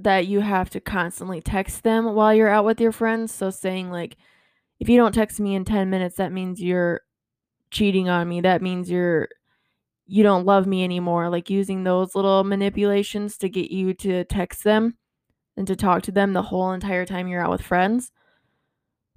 that 0.04 0.28
you 0.28 0.42
have 0.42 0.70
to 0.72 0.80
constantly 0.80 1.42
text 1.42 1.84
them 1.84 2.14
while 2.14 2.34
you're 2.34 2.50
out 2.50 2.66
with 2.66 2.82
your 2.82 2.92
friends. 2.92 3.34
So 3.34 3.50
saying 3.50 3.92
like 3.92 4.18
if 4.80 4.90
you 4.90 4.98
don't 4.98 5.14
text 5.14 5.40
me 5.40 5.56
in 5.56 5.64
10 5.64 5.90
minutes, 5.90 6.16
that 6.16 6.32
means 6.32 6.62
you're 6.62 7.02
cheating 7.70 8.10
on 8.10 8.28
me. 8.28 8.42
That 8.42 8.62
means 8.62 8.90
you're 8.90 9.30
you 10.08 10.24
don't 10.24 10.46
love 10.46 10.68
me 10.68 10.84
anymore. 10.84 11.30
Like 11.30 11.50
using 11.50 11.84
those 11.84 12.16
little 12.16 12.44
manipulations 12.44 13.38
to 13.38 13.50
get 13.50 13.72
you 13.72 13.94
to 13.96 14.26
text 14.26 14.64
them 14.64 14.98
and 15.56 15.66
to 15.68 15.76
talk 15.76 16.02
to 16.04 16.12
them 16.12 16.34
the 16.34 16.42
whole 16.42 16.72
entire 16.72 17.06
time 17.06 17.28
you're 17.28 17.44
out 17.44 17.52
with 17.52 17.62
friends. 17.62 18.12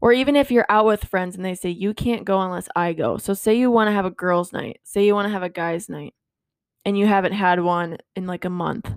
Or 0.01 0.13
even 0.13 0.37
if 0.37 0.51
you're 0.51 0.67
out 0.69 0.85
with 0.85 1.05
friends 1.05 1.35
and 1.35 1.45
they 1.45 1.55
say 1.55 1.71
you 1.71 1.95
can't 1.95 2.25
go 2.25 2.41
unless 2.41 2.69
I 2.77 2.93
go. 2.93 3.17
So 3.17 3.33
say 3.33 3.55
you 3.55 3.71
want 3.71 3.89
to 3.89 3.93
have 3.93 4.05
a 4.05 4.11
girls' 4.11 4.53
night, 4.53 4.81
say 4.85 5.07
you 5.07 5.15
want 5.15 5.27
to 5.27 5.33
have 5.33 5.43
a 5.43 5.49
guys' 5.49 5.89
night 5.89 6.15
and 6.85 6.99
you 6.99 7.07
haven't 7.07 7.33
had 7.33 7.61
one 7.61 7.97
in 8.15 8.27
like 8.27 8.45
a 8.45 8.51
month 8.51 8.91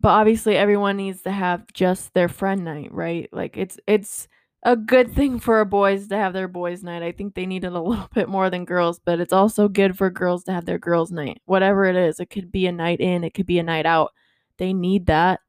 but 0.00 0.10
obviously 0.10 0.56
everyone 0.56 0.96
needs 0.96 1.22
to 1.22 1.30
have 1.30 1.72
just 1.72 2.14
their 2.14 2.28
friend 2.28 2.64
night, 2.64 2.92
right? 2.92 3.28
Like 3.32 3.56
it's 3.56 3.78
it's 3.86 4.28
a 4.64 4.76
good 4.76 5.12
thing 5.12 5.38
for 5.38 5.64
boys 5.64 6.08
to 6.08 6.16
have 6.16 6.32
their 6.32 6.48
boys 6.48 6.82
night. 6.82 7.02
I 7.02 7.12
think 7.12 7.34
they 7.34 7.46
need 7.46 7.64
it 7.64 7.72
a 7.72 7.80
little 7.80 8.08
bit 8.14 8.28
more 8.28 8.50
than 8.50 8.64
girls, 8.64 9.00
but 9.04 9.20
it's 9.20 9.32
also 9.32 9.68
good 9.68 9.96
for 9.96 10.10
girls 10.10 10.44
to 10.44 10.52
have 10.52 10.66
their 10.66 10.78
girls 10.78 11.10
night. 11.10 11.40
Whatever 11.46 11.84
it 11.86 11.96
is, 11.96 12.20
it 12.20 12.30
could 12.30 12.52
be 12.52 12.66
a 12.66 12.72
night 12.72 13.00
in, 13.00 13.24
it 13.24 13.34
could 13.34 13.46
be 13.46 13.58
a 13.58 13.62
night 13.62 13.86
out. 13.86 14.12
They 14.58 14.72
need 14.72 15.06
that. 15.06 15.40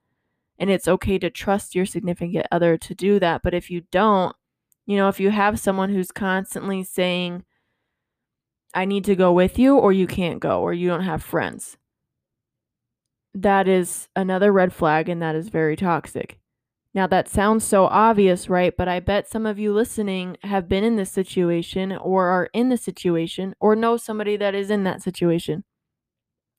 And 0.60 0.70
it's 0.70 0.88
okay 0.88 1.18
to 1.20 1.30
trust 1.30 1.74
your 1.74 1.86
significant 1.86 2.46
other 2.52 2.78
to 2.78 2.96
do 2.96 3.20
that, 3.20 3.42
but 3.44 3.54
if 3.54 3.72
you 3.72 3.84
don't, 3.92 4.36
you 4.86 4.98
know, 4.98 5.08
if 5.08 5.20
you 5.20 5.30
have 5.30 5.60
someone 5.60 5.90
who's 5.90 6.12
constantly 6.12 6.84
saying 6.84 7.46
I 8.74 8.86
need 8.86 9.06
to 9.06 9.16
go 9.16 9.32
with 9.32 9.58
you 9.58 9.78
or 9.78 9.94
you 9.94 10.08
can't 10.08 10.40
go 10.40 10.62
or 10.62 10.74
you 10.74 10.88
don't 10.88 11.04
have 11.04 11.24
friends 11.24 11.78
that 13.34 13.68
is 13.68 14.08
another 14.16 14.52
red 14.52 14.74
flag 14.74 15.10
and 15.10 15.22
that 15.22 15.36
is 15.36 15.50
very 15.50 15.76
toxic. 15.76 16.40
Now, 16.94 17.06
that 17.08 17.28
sounds 17.28 17.64
so 17.64 17.86
obvious, 17.86 18.50
right? 18.50 18.76
But 18.76 18.88
I 18.88 19.00
bet 19.00 19.30
some 19.30 19.46
of 19.46 19.60
you 19.60 19.72
listening 19.72 20.38
have 20.44 20.68
been 20.68 20.84
in 20.84 20.96
this 20.96 21.12
situation 21.12 21.92
or 21.92 22.28
are 22.28 22.50
in 22.54 22.70
the 22.70 22.78
situation 22.78 23.54
or 23.60 23.76
know 23.76 23.96
somebody 23.96 24.36
that 24.38 24.56
is 24.56 24.72
in 24.72 24.84
that 24.86 25.04
situation. 25.04 25.64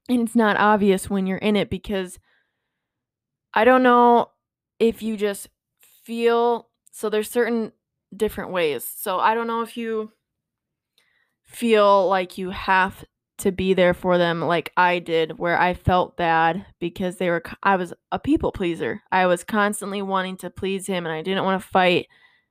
And 0.08 0.20
it's 0.20 0.36
not 0.36 0.56
obvious 0.56 1.10
when 1.10 1.26
you're 1.26 1.38
in 1.38 1.56
it 1.56 1.68
because 1.68 2.18
I 3.54 3.64
don't 3.64 3.82
know 3.82 4.30
if 4.78 5.02
you 5.02 5.16
just 5.16 5.48
feel 6.04 6.68
so 6.92 7.08
there's 7.08 7.30
certain 7.30 7.72
different 8.16 8.50
ways. 8.50 8.84
So 8.84 9.18
I 9.18 9.34
don't 9.34 9.46
know 9.46 9.62
if 9.62 9.76
you 9.76 10.12
feel 11.42 12.08
like 12.08 12.38
you 12.38 12.50
have 12.50 13.04
to 13.40 13.52
be 13.52 13.74
there 13.74 13.94
for 13.94 14.18
them 14.18 14.40
like 14.40 14.72
I 14.76 14.98
did 14.98 15.38
where 15.38 15.58
I 15.58 15.74
felt 15.74 16.16
bad 16.16 16.66
because 16.78 17.16
they 17.16 17.30
were 17.30 17.42
I 17.62 17.76
was 17.76 17.92
a 18.12 18.18
people 18.18 18.52
pleaser. 18.52 19.02
I 19.10 19.26
was 19.26 19.44
constantly 19.44 20.02
wanting 20.02 20.36
to 20.38 20.50
please 20.50 20.86
him 20.86 21.06
and 21.06 21.14
I 21.14 21.22
didn't 21.22 21.44
want 21.44 21.60
to 21.60 21.68
fight 21.68 22.06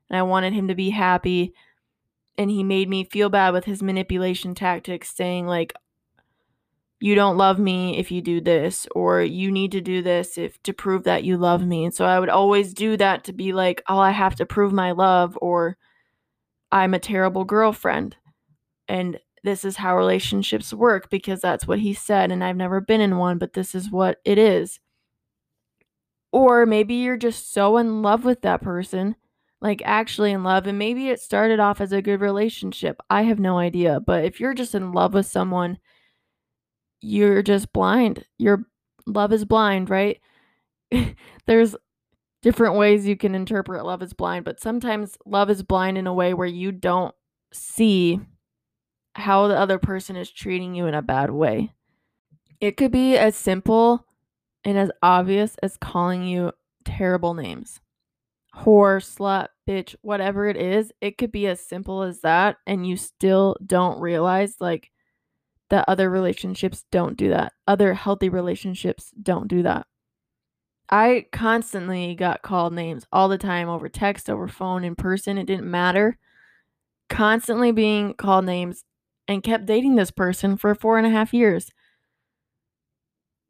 and 0.09 0.17
I 0.17 0.23
wanted 0.23 0.53
him 0.53 0.67
to 0.67 0.75
be 0.75 0.89
happy 0.89 1.53
and 2.37 2.49
he 2.49 2.63
made 2.63 2.89
me 2.89 3.03
feel 3.03 3.29
bad 3.29 3.53
with 3.53 3.65
his 3.65 3.83
manipulation 3.83 4.55
tactics 4.55 5.15
saying 5.15 5.45
like 5.45 5.73
you 7.01 7.15
don't 7.15 7.37
love 7.37 7.59
me 7.59 7.97
if 7.97 8.11
you 8.11 8.21
do 8.21 8.41
this 8.41 8.87
or 8.93 9.21
you 9.21 9.51
need 9.51 9.71
to 9.71 9.81
do 9.81 10.01
this 10.01 10.37
if 10.37 10.61
to 10.63 10.73
prove 10.73 11.03
that 11.03 11.23
you 11.23 11.37
love 11.37 11.65
me 11.65 11.85
and 11.85 11.93
so 11.93 12.05
i 12.05 12.19
would 12.19 12.29
always 12.29 12.73
do 12.73 12.97
that 12.97 13.23
to 13.23 13.33
be 13.33 13.53
like 13.53 13.81
oh 13.87 13.99
i 13.99 14.11
have 14.11 14.35
to 14.35 14.45
prove 14.45 14.73
my 14.73 14.91
love 14.91 15.37
or 15.41 15.77
i'm 16.71 16.93
a 16.93 16.99
terrible 16.99 17.45
girlfriend 17.45 18.15
and 18.87 19.19
this 19.43 19.63
is 19.65 19.77
how 19.77 19.95
relationships 19.97 20.73
work 20.73 21.09
because 21.09 21.41
that's 21.41 21.67
what 21.67 21.79
he 21.79 21.93
said 21.93 22.31
and 22.31 22.43
i've 22.43 22.55
never 22.55 22.81
been 22.81 23.01
in 23.01 23.17
one 23.17 23.37
but 23.37 23.53
this 23.53 23.73
is 23.75 23.91
what 23.91 24.17
it 24.25 24.37
is 24.37 24.79
or 26.31 26.65
maybe 26.65 26.95
you're 26.95 27.17
just 27.17 27.51
so 27.53 27.77
in 27.77 28.01
love 28.01 28.25
with 28.25 28.41
that 28.41 28.61
person 28.61 29.15
like 29.61 29.81
actually 29.83 30.31
in 30.31 30.43
love 30.43 30.67
and 30.67 30.77
maybe 30.77 31.09
it 31.09 31.19
started 31.19 31.59
off 31.59 31.81
as 31.81 31.91
a 31.91 32.01
good 32.01 32.21
relationship 32.21 33.01
i 33.09 33.23
have 33.23 33.39
no 33.39 33.57
idea 33.57 33.99
but 33.99 34.23
if 34.23 34.39
you're 34.39 34.53
just 34.53 34.75
in 34.75 34.91
love 34.91 35.13
with 35.13 35.25
someone 35.25 35.77
you're 37.01 37.41
just 37.41 37.71
blind. 37.73 38.25
Your 38.37 38.65
love 39.05 39.33
is 39.33 39.45
blind, 39.45 39.89
right? 39.89 40.19
There's 41.45 41.75
different 42.41 42.75
ways 42.75 43.07
you 43.07 43.17
can 43.17 43.35
interpret 43.35 43.85
love 43.85 44.01
is 44.01 44.13
blind, 44.13 44.45
but 44.45 44.59
sometimes 44.59 45.17
love 45.25 45.49
is 45.49 45.63
blind 45.63 45.97
in 45.97 46.07
a 46.07 46.13
way 46.13 46.33
where 46.33 46.47
you 46.47 46.71
don't 46.71 47.13
see 47.53 48.19
how 49.13 49.47
the 49.47 49.57
other 49.57 49.79
person 49.79 50.15
is 50.15 50.31
treating 50.31 50.75
you 50.75 50.85
in 50.85 50.93
a 50.93 51.01
bad 51.01 51.31
way. 51.31 51.73
It 52.59 52.77
could 52.77 52.91
be 52.91 53.17
as 53.17 53.35
simple 53.35 54.05
and 54.63 54.77
as 54.77 54.91
obvious 55.01 55.55
as 55.63 55.77
calling 55.77 56.23
you 56.23 56.51
terrible 56.85 57.33
names 57.33 57.79
whore, 58.55 59.01
slut, 59.01 59.47
bitch, 59.67 59.95
whatever 60.01 60.47
it 60.47 60.57
is. 60.57 60.91
It 61.01 61.17
could 61.17 61.31
be 61.31 61.47
as 61.47 61.59
simple 61.59 62.01
as 62.01 62.21
that, 62.21 62.57
and 62.65 62.87
you 62.87 62.97
still 62.97 63.55
don't 63.65 63.99
realize, 63.99 64.55
like, 64.59 64.91
that 65.69 65.85
other 65.87 66.09
relationships 66.09 66.83
don't 66.91 67.15
do 67.15 67.29
that. 67.29 67.53
Other 67.67 67.93
healthy 67.93 68.29
relationships 68.29 69.11
don't 69.21 69.47
do 69.47 69.63
that. 69.63 69.85
I 70.89 71.27
constantly 71.31 72.15
got 72.15 72.41
called 72.41 72.73
names 72.73 73.05
all 73.11 73.29
the 73.29 73.37
time 73.37 73.69
over 73.69 73.87
text, 73.87 74.29
over 74.29 74.47
phone, 74.47 74.83
in 74.83 74.95
person. 74.95 75.37
It 75.37 75.45
didn't 75.45 75.69
matter. 75.69 76.17
Constantly 77.09 77.71
being 77.71 78.15
called 78.15 78.45
names 78.45 78.83
and 79.29 79.43
kept 79.43 79.67
dating 79.67 79.95
this 79.95 80.11
person 80.11 80.57
for 80.57 80.73
four 80.73 80.97
and 80.97 81.07
a 81.07 81.11
half 81.11 81.33
years. 81.33 81.71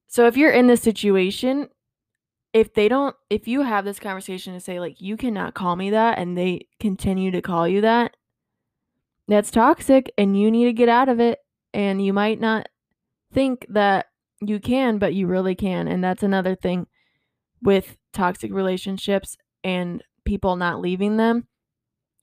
So 0.08 0.28
if 0.28 0.36
you're 0.36 0.52
in 0.52 0.68
this 0.68 0.82
situation, 0.82 1.70
if 2.54 2.74
they 2.74 2.90
don't, 2.90 3.16
if 3.30 3.48
you 3.48 3.62
have 3.62 3.86
this 3.86 4.00
conversation 4.00 4.54
to 4.54 4.60
say, 4.60 4.80
like, 4.80 5.00
you 5.00 5.16
cannot 5.16 5.54
call 5.54 5.76
me 5.76 5.90
that, 5.92 6.20
and 6.20 6.38
they 6.38 6.68
continue 6.80 7.32
to 7.32 7.42
call 7.42 7.68
you 7.68 7.80
that, 7.82 8.18
that's 9.30 9.52
toxic 9.52 10.12
and 10.18 10.40
you 10.40 10.50
need 10.50 10.66
to 10.66 10.74
get 10.74 10.90
out 10.90 11.08
of 11.08 11.20
it 11.20 11.38
and 11.74 12.04
you 12.04 12.12
might 12.12 12.42
not 12.42 12.68
think 13.32 13.66
that 13.70 14.08
you 14.42 14.60
can, 14.60 14.98
but 14.98 15.14
you 15.14 15.28
really 15.28 15.54
can. 15.54 15.88
And 15.88 16.04
that's 16.04 16.24
another 16.24 16.56
thing 16.56 16.88
with 17.62 17.96
toxic 18.12 18.52
relationships 18.52 19.38
and 19.64 20.04
people 20.26 20.56
not 20.56 20.82
leaving 20.82 21.18
them. 21.18 21.48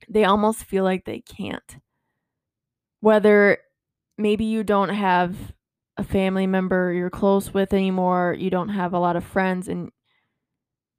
They 0.08 0.24
almost 0.24 0.64
feel 0.64 0.82
like 0.82 1.04
they 1.04 1.20
can't. 1.20 1.76
Whether 3.06 3.58
maybe 4.18 4.44
you 4.44 4.64
don't 4.64 4.88
have 4.88 5.36
a 5.96 6.02
family 6.02 6.48
member 6.48 6.92
you're 6.92 7.08
close 7.08 7.54
with 7.54 7.72
anymore, 7.72 8.34
you 8.36 8.50
don't 8.50 8.70
have 8.70 8.94
a 8.94 8.98
lot 8.98 9.14
of 9.14 9.22
friends, 9.22 9.68
and 9.68 9.92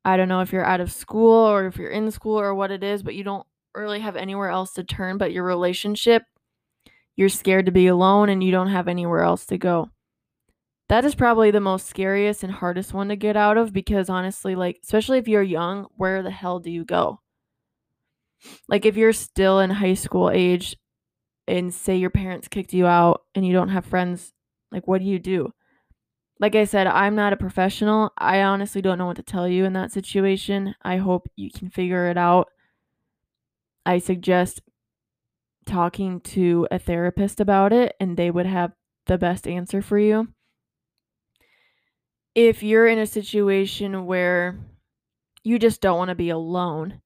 I 0.06 0.16
don't 0.16 0.30
know 0.30 0.40
if 0.40 0.54
you're 0.54 0.64
out 0.64 0.80
of 0.80 0.90
school 0.90 1.34
or 1.34 1.66
if 1.66 1.76
you're 1.76 1.92
in 1.92 2.10
school 2.12 2.40
or 2.40 2.56
what 2.56 2.72
it 2.72 2.82
is, 2.82 3.04
but 3.04 3.14
you 3.14 3.26
don't 3.26 3.46
really 3.76 4.00
have 4.00 4.16
anywhere 4.16 4.48
else 4.48 4.72
to 4.76 4.86
turn 4.86 5.18
but 5.18 5.34
your 5.34 5.44
relationship 5.44 6.24
you're 7.18 7.28
scared 7.28 7.66
to 7.66 7.74
be 7.74 7.88
alone 7.88 8.30
and 8.30 8.42
you 8.42 8.52
don't 8.52 8.70
have 8.70 8.88
anywhere 8.88 9.24
else 9.24 9.46
to 9.48 9.58
go. 9.58 9.90
That 10.88 11.04
is 11.04 11.14
probably 11.14 11.52
the 11.52 11.60
most 11.60 11.88
scariest 11.88 12.42
and 12.42 12.54
hardest 12.54 12.94
one 12.94 13.10
to 13.10 13.18
get 13.18 13.36
out 13.36 13.58
of 13.58 13.74
because 13.74 14.08
honestly, 14.08 14.56
like, 14.56 14.80
especially 14.82 15.18
if 15.18 15.28
you're 15.28 15.44
young, 15.44 15.88
where 15.98 16.24
the 16.24 16.32
hell 16.32 16.60
do 16.60 16.72
you 16.72 16.86
go? 16.86 17.20
Like, 18.70 18.86
if 18.86 18.96
you're 18.96 19.12
still 19.12 19.60
in 19.60 19.72
high 19.72 19.96
school 19.96 20.30
age 20.30 20.78
and 21.48 21.74
say 21.74 21.96
your 21.96 22.10
parents 22.10 22.48
kicked 22.48 22.74
you 22.74 22.86
out 22.86 23.24
and 23.34 23.46
you 23.46 23.54
don't 23.54 23.70
have 23.70 23.86
friends, 23.86 24.34
like, 24.72 24.88
what 24.88 25.00
do 25.00 25.06
you 25.06 25.20
do? 25.20 25.54
Like 26.40 26.56
I 26.56 26.66
said, 26.66 26.88
I'm 26.88 27.16
not 27.16 27.34
a 27.34 27.38
professional. 27.38 28.12
I 28.18 28.42
honestly 28.42 28.82
don't 28.82 28.98
know 28.98 29.08
what 29.08 29.16
to 29.16 29.24
tell 29.24 29.48
you 29.48 29.66
in 29.66 29.74
that 29.74 29.92
situation. 29.92 30.76
I 30.84 30.98
hope 30.98 31.30
you 31.36 31.50
can 31.50 31.70
figure 31.70 32.10
it 32.10 32.18
out. 32.18 32.50
I 33.86 33.98
suggest 34.00 34.62
talking 35.66 36.22
to 36.22 36.68
a 36.70 36.80
therapist 36.80 37.40
about 37.40 37.74
it 37.74 37.96
and 38.00 38.16
they 38.16 38.30
would 38.30 38.46
have 38.46 38.74
the 39.08 39.18
best 39.18 39.48
answer 39.48 39.82
for 39.82 39.98
you. 39.98 40.28
If 42.36 42.62
you're 42.62 42.88
in 42.88 43.00
a 43.00 43.08
situation 43.08 44.06
where 44.06 44.60
you 45.44 45.58
just 45.58 45.82
don't 45.82 45.98
want 45.98 46.10
to 46.10 46.16
be 46.16 46.30
alone, 46.30 47.02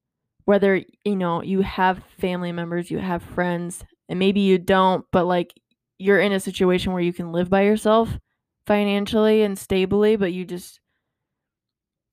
whether 0.46 0.84
you 1.06 1.16
know 1.16 1.42
you 1.42 1.62
have 1.62 2.04
family 2.20 2.52
members, 2.52 2.92
you 2.92 2.98
have 2.98 3.24
friends, 3.24 3.86
and 4.12 4.20
maybe 4.20 4.42
you 4.42 4.58
don't, 4.58 5.06
but 5.14 5.26
like 5.26 5.54
you're 5.98 6.20
in 6.20 6.34
a 6.34 6.40
situation 6.42 6.92
where 6.92 7.02
you 7.02 7.14
can 7.14 7.32
live 7.32 7.50
by 7.50 7.62
yourself 7.62 8.20
financially 8.68 9.42
and 9.42 9.58
stably, 9.58 10.18
but 10.18 10.34
you 10.34 10.44
just 10.44 10.82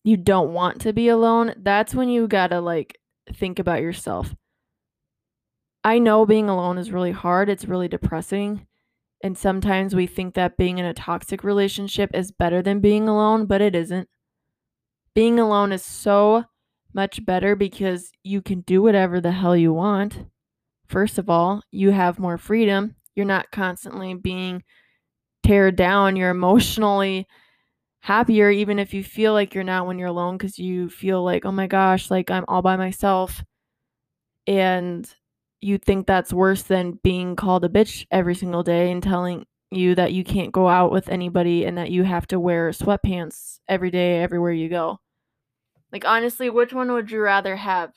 you 0.04 0.16
don't 0.16 0.52
want 0.52 0.80
to 0.82 0.92
be 0.92 1.08
alone, 1.08 1.54
that's 1.58 1.96
when 1.96 2.08
you 2.08 2.28
got 2.28 2.46
to 2.46 2.60
like 2.60 2.98
think 3.34 3.58
about 3.58 3.82
yourself. 3.82 4.32
I 5.82 5.98
know 5.98 6.24
being 6.24 6.48
alone 6.48 6.78
is 6.78 6.92
really 6.92 7.10
hard, 7.10 7.48
it's 7.48 7.64
really 7.64 7.88
depressing. 7.88 8.68
And 9.24 9.36
sometimes 9.36 9.96
we 9.96 10.06
think 10.06 10.34
that 10.34 10.56
being 10.56 10.78
in 10.78 10.84
a 10.84 10.94
toxic 10.94 11.42
relationship 11.42 12.12
is 12.14 12.30
better 12.30 12.62
than 12.62 12.78
being 12.78 13.08
alone, 13.08 13.46
but 13.46 13.60
it 13.60 13.74
isn't. 13.74 14.08
Being 15.14 15.40
alone 15.40 15.72
is 15.72 15.84
so 15.84 16.44
much 16.94 17.26
better 17.26 17.56
because 17.56 18.12
you 18.22 18.40
can 18.40 18.60
do 18.60 18.82
whatever 18.82 19.20
the 19.20 19.32
hell 19.32 19.56
you 19.56 19.72
want. 19.72 20.26
First 20.88 21.18
of 21.18 21.28
all, 21.28 21.62
you 21.70 21.90
have 21.90 22.18
more 22.18 22.38
freedom. 22.38 22.96
You're 23.14 23.26
not 23.26 23.50
constantly 23.50 24.14
being 24.14 24.62
teared 25.44 25.76
down. 25.76 26.16
You're 26.16 26.30
emotionally 26.30 27.26
happier, 28.00 28.50
even 28.50 28.78
if 28.78 28.94
you 28.94 29.04
feel 29.04 29.32
like 29.32 29.54
you're 29.54 29.64
not 29.64 29.86
when 29.86 29.98
you're 29.98 30.08
alone, 30.08 30.38
because 30.38 30.58
you 30.58 30.88
feel 30.88 31.22
like, 31.22 31.44
oh 31.44 31.52
my 31.52 31.66
gosh, 31.66 32.10
like 32.10 32.30
I'm 32.30 32.44
all 32.48 32.62
by 32.62 32.76
myself. 32.76 33.42
And 34.46 35.08
you 35.60 35.78
think 35.78 36.06
that's 36.06 36.32
worse 36.32 36.62
than 36.62 36.98
being 37.02 37.36
called 37.36 37.64
a 37.64 37.68
bitch 37.68 38.06
every 38.10 38.34
single 38.34 38.62
day 38.62 38.90
and 38.90 39.02
telling 39.02 39.44
you 39.70 39.94
that 39.94 40.12
you 40.12 40.24
can't 40.24 40.52
go 40.52 40.68
out 40.68 40.90
with 40.90 41.08
anybody 41.08 41.64
and 41.64 41.76
that 41.76 41.90
you 41.90 42.04
have 42.04 42.26
to 42.28 42.40
wear 42.40 42.70
sweatpants 42.70 43.58
every 43.68 43.90
day 43.90 44.22
everywhere 44.22 44.52
you 44.52 44.68
go. 44.68 44.98
Like 45.92 46.04
honestly, 46.06 46.48
which 46.48 46.72
one 46.72 46.92
would 46.92 47.10
you 47.10 47.20
rather 47.20 47.56
have? 47.56 47.92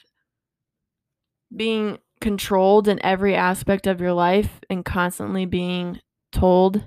Being 1.56 1.99
controlled 2.21 2.88
in 2.88 3.03
every 3.03 3.36
aspect 3.36 3.88
of 3.88 3.99
your 3.99 4.13
life 4.13 4.62
and 4.69 4.86
constantly 4.86 5.45
being 5.45 5.99
told 6.31 6.86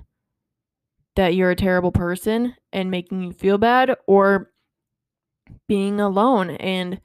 that 1.15 1.35
you're 1.35 1.51
a 1.51 1.55
terrible 1.55 1.91
person 1.91 2.55
and 2.73 2.89
making 2.89 3.21
you 3.21 3.31
feel 3.31 3.57
bad 3.57 3.95
or 4.07 4.51
being 5.67 5.99
alone 5.99 6.51
and 6.51 6.99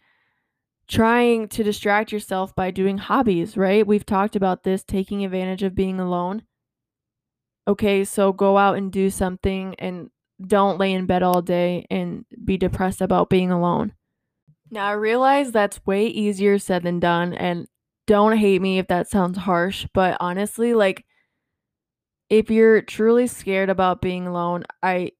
trying 0.88 1.47
to 1.47 1.62
distract 1.62 2.11
yourself 2.11 2.55
by 2.55 2.71
doing 2.71 2.99
hobbies, 2.99 3.57
right? 3.57 3.87
We've 3.87 4.07
talked 4.07 4.35
about 4.35 4.64
this 4.64 4.83
taking 4.83 5.25
advantage 5.25 5.62
of 5.62 5.75
being 5.75 6.01
alone. 6.01 6.43
Okay, 7.69 8.05
so 8.05 8.33
go 8.33 8.59
out 8.59 8.77
and 8.77 8.90
do 8.90 9.11
something 9.11 9.77
and 9.79 10.11
don't 10.45 10.79
lay 10.79 10.93
in 10.93 11.07
bed 11.07 11.23
all 11.23 11.43
day 11.43 11.87
and 11.90 12.25
be 12.45 12.57
depressed 12.57 13.01
about 13.01 13.31
being 13.31 13.53
alone. 13.53 13.93
Now, 14.71 14.87
I 14.87 14.93
realize 14.93 15.53
that's 15.53 15.85
way 15.87 16.07
easier 16.07 16.59
said 16.59 16.83
than 16.83 16.99
done, 17.01 17.35
and 17.35 17.69
don't 18.11 18.37
hate 18.37 18.61
me 18.61 18.81
if 18.81 18.88
that 18.88 19.09
sounds 19.09 19.38
harsh, 19.38 19.87
but 19.94 20.16
honestly, 20.18 20.75
like, 20.75 21.05
if 22.29 22.51
you're 22.51 22.83
truly 22.83 23.29
scared 23.29 23.70
about 23.70 24.03
being 24.03 24.27
alone, 24.27 24.64
I 24.83 25.12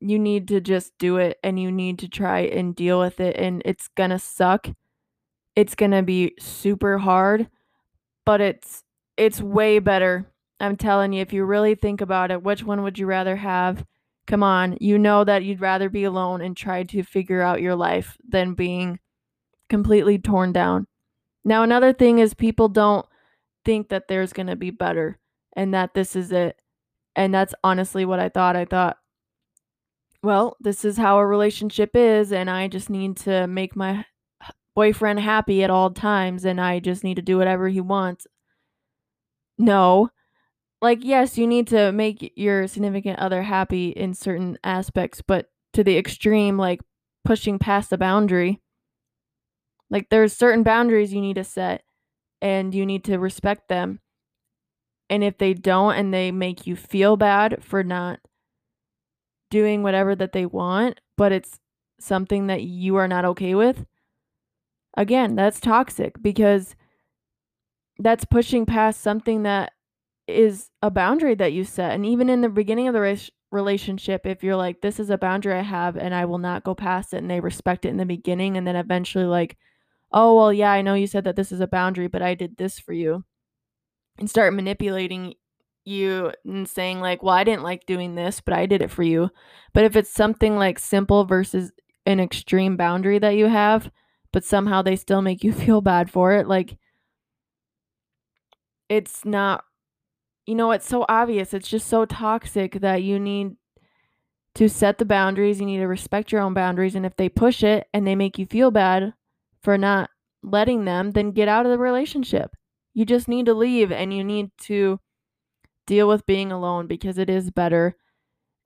you 0.00 0.18
need 0.18 0.48
to 0.48 0.60
just 0.60 0.92
do 0.98 1.18
it 1.18 1.38
and 1.42 1.60
you 1.60 1.72
need 1.72 1.98
to 2.00 2.08
try 2.08 2.40
and 2.40 2.76
deal 2.76 3.00
with 3.00 3.20
it 3.20 3.36
and 3.36 3.62
it's 3.64 3.88
gonna 3.96 4.18
suck 4.18 4.68
it's 5.56 5.74
going 5.74 5.92
to 5.92 6.02
be 6.02 6.34
super 6.38 6.98
hard, 6.98 7.48
but 8.26 8.40
it's 8.40 8.84
it's 9.16 9.42
way 9.42 9.80
better. 9.80 10.26
I'm 10.60 10.76
telling 10.76 11.12
you 11.12 11.22
if 11.22 11.32
you 11.32 11.44
really 11.44 11.74
think 11.74 12.00
about 12.00 12.30
it, 12.30 12.42
which 12.42 12.64
one 12.64 12.82
would 12.84 12.98
you 12.98 13.06
rather 13.06 13.36
have? 13.36 13.84
Come 14.26 14.42
on, 14.44 14.78
you 14.80 14.98
know 14.98 15.24
that 15.24 15.44
you'd 15.44 15.60
rather 15.60 15.90
be 15.90 16.04
alone 16.04 16.42
and 16.42 16.56
try 16.56 16.84
to 16.84 17.02
figure 17.02 17.42
out 17.42 17.62
your 17.62 17.76
life 17.76 18.16
than 18.28 18.54
being 18.54 19.00
completely 19.70 20.18
torn 20.18 20.52
down. 20.52 20.86
Now, 21.44 21.62
another 21.62 21.92
thing 21.92 22.18
is 22.18 22.34
people 22.34 22.68
don't 22.68 23.06
think 23.64 23.88
that 23.88 24.08
there's 24.08 24.32
going 24.32 24.48
to 24.48 24.56
be 24.56 24.70
better 24.70 25.18
and 25.54 25.74
that 25.74 25.94
this 25.94 26.14
is 26.14 26.32
it. 26.32 26.56
And 27.16 27.34
that's 27.34 27.54
honestly 27.64 28.04
what 28.04 28.20
I 28.20 28.28
thought. 28.28 28.56
I 28.56 28.64
thought, 28.64 28.98
well, 30.22 30.56
this 30.60 30.84
is 30.84 30.96
how 30.96 31.18
a 31.18 31.26
relationship 31.26 31.90
is, 31.94 32.32
and 32.32 32.50
I 32.50 32.68
just 32.68 32.90
need 32.90 33.16
to 33.18 33.46
make 33.46 33.76
my 33.76 34.04
boyfriend 34.74 35.20
happy 35.20 35.62
at 35.62 35.70
all 35.70 35.90
times, 35.90 36.44
and 36.44 36.60
I 36.60 36.80
just 36.80 37.04
need 37.04 37.16
to 37.16 37.22
do 37.22 37.38
whatever 37.38 37.68
he 37.68 37.80
wants. 37.80 38.26
No. 39.58 40.10
Like, 40.80 41.00
yes, 41.02 41.38
you 41.38 41.46
need 41.46 41.66
to 41.68 41.90
make 41.92 42.32
your 42.36 42.68
significant 42.68 43.18
other 43.18 43.42
happy 43.42 43.88
in 43.88 44.14
certain 44.14 44.58
aspects, 44.62 45.22
but 45.22 45.50
to 45.72 45.82
the 45.82 45.96
extreme, 45.96 46.56
like 46.56 46.80
pushing 47.24 47.58
past 47.58 47.90
the 47.90 47.98
boundary. 47.98 48.60
Like, 49.90 50.08
there's 50.10 50.32
certain 50.32 50.62
boundaries 50.62 51.12
you 51.12 51.20
need 51.20 51.36
to 51.36 51.44
set, 51.44 51.82
and 52.42 52.74
you 52.74 52.84
need 52.84 53.04
to 53.04 53.18
respect 53.18 53.68
them. 53.68 54.00
And 55.10 55.24
if 55.24 55.38
they 55.38 55.54
don't, 55.54 55.94
and 55.94 56.12
they 56.12 56.30
make 56.30 56.66
you 56.66 56.76
feel 56.76 57.16
bad 57.16 57.64
for 57.64 57.82
not 57.82 58.20
doing 59.50 59.82
whatever 59.82 60.14
that 60.14 60.32
they 60.32 60.44
want, 60.44 61.00
but 61.16 61.32
it's 61.32 61.58
something 61.98 62.48
that 62.48 62.62
you 62.62 62.96
are 62.96 63.08
not 63.08 63.24
okay 63.24 63.54
with, 63.54 63.86
again, 64.96 65.34
that's 65.34 65.60
toxic 65.60 66.20
because 66.22 66.76
that's 67.98 68.24
pushing 68.24 68.66
past 68.66 69.00
something 69.00 69.42
that 69.44 69.72
is 70.26 70.68
a 70.82 70.90
boundary 70.90 71.34
that 71.34 71.54
you 71.54 71.64
set. 71.64 71.92
And 71.92 72.04
even 72.04 72.28
in 72.28 72.42
the 72.42 72.48
beginning 72.50 72.88
of 72.88 72.94
the 72.94 73.00
re- 73.00 73.28
relationship, 73.50 74.26
if 74.26 74.44
you're 74.44 74.56
like, 74.56 74.82
this 74.82 75.00
is 75.00 75.08
a 75.08 75.18
boundary 75.18 75.54
I 75.54 75.62
have 75.62 75.96
and 75.96 76.14
I 76.14 76.26
will 76.26 76.38
not 76.38 76.62
go 76.62 76.74
past 76.74 77.14
it, 77.14 77.18
and 77.18 77.30
they 77.30 77.40
respect 77.40 77.86
it 77.86 77.88
in 77.88 77.96
the 77.96 78.04
beginning, 78.04 78.56
and 78.58 78.66
then 78.66 78.76
eventually, 78.76 79.24
like, 79.24 79.56
oh, 80.12 80.36
well, 80.36 80.52
yeah, 80.52 80.72
I 80.72 80.82
know 80.82 80.94
you 80.94 81.06
said 81.06 81.24
that 81.24 81.36
this 81.36 81.52
is 81.52 81.60
a 81.60 81.66
boundary, 81.66 82.08
but 82.08 82.22
I 82.22 82.34
did 82.34 82.56
this 82.56 82.78
for 82.78 82.92
you, 82.92 83.24
and 84.18 84.28
start 84.28 84.54
manipulating 84.54 85.34
you 85.84 86.32
and 86.44 86.68
saying, 86.68 87.00
like, 87.00 87.22
well, 87.22 87.34
I 87.34 87.44
didn't 87.44 87.62
like 87.62 87.86
doing 87.86 88.14
this, 88.14 88.40
but 88.40 88.54
I 88.54 88.66
did 88.66 88.82
it 88.82 88.90
for 88.90 89.02
you. 89.02 89.30
But 89.72 89.84
if 89.84 89.96
it's 89.96 90.10
something 90.12 90.56
like 90.56 90.78
simple 90.78 91.24
versus 91.24 91.72
an 92.06 92.20
extreme 92.20 92.76
boundary 92.76 93.18
that 93.18 93.36
you 93.36 93.46
have, 93.46 93.90
but 94.32 94.44
somehow 94.44 94.82
they 94.82 94.96
still 94.96 95.22
make 95.22 95.42
you 95.44 95.52
feel 95.54 95.80
bad 95.80 96.10
for 96.10 96.32
it, 96.32 96.46
like, 96.48 96.76
it's 98.88 99.24
not 99.24 99.64
you 100.46 100.54
know 100.54 100.70
it's 100.70 100.88
so 100.88 101.04
obvious 101.08 101.52
it's 101.52 101.68
just 101.68 101.86
so 101.86 102.04
toxic 102.04 102.80
that 102.80 103.02
you 103.02 103.18
need 103.18 103.56
to 104.54 104.68
set 104.68 104.98
the 104.98 105.04
boundaries 105.04 105.60
you 105.60 105.66
need 105.66 105.78
to 105.78 105.86
respect 105.86 106.32
your 106.32 106.40
own 106.40 106.54
boundaries 106.54 106.94
and 106.94 107.04
if 107.06 107.16
they 107.16 107.28
push 107.28 107.62
it 107.62 107.86
and 107.92 108.06
they 108.06 108.14
make 108.14 108.38
you 108.38 108.46
feel 108.46 108.70
bad 108.70 109.12
for 109.62 109.78
not 109.78 110.10
letting 110.42 110.84
them 110.84 111.12
then 111.12 111.32
get 111.32 111.48
out 111.48 111.66
of 111.66 111.72
the 111.72 111.78
relationship 111.78 112.54
you 112.94 113.04
just 113.04 113.28
need 113.28 113.46
to 113.46 113.54
leave 113.54 113.90
and 113.92 114.14
you 114.14 114.24
need 114.24 114.50
to 114.58 115.00
deal 115.86 116.08
with 116.08 116.26
being 116.26 116.52
alone 116.52 116.86
because 116.86 117.18
it 117.18 117.30
is 117.30 117.50
better 117.50 117.96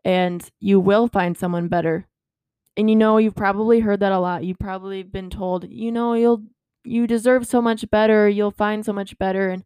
and 0.05 0.51
you 0.61 0.81
will 0.81 1.09
find 1.09 1.37
someone 1.37 1.69
better 1.69 2.07
and 2.77 2.91
you 2.91 2.97
know 2.97 3.19
you've 3.19 3.35
probably 3.37 3.81
heard 3.81 4.01
that 4.01 4.13
a 4.13 4.19
lot 4.19 4.45
you've 4.45 4.59
probably 4.59 5.03
been 5.03 5.31
told 5.31 5.69
you 5.69 5.93
know 5.93 6.15
you'll 6.15 6.43
you 6.85 7.07
deserve 7.07 7.47
so 7.47 7.63
much 7.63 7.89
better 7.91 8.29
you'll 8.29 8.51
find 8.51 8.85
so 8.85 8.93
much 8.93 9.17
better 9.19 9.51
and 9.51 9.65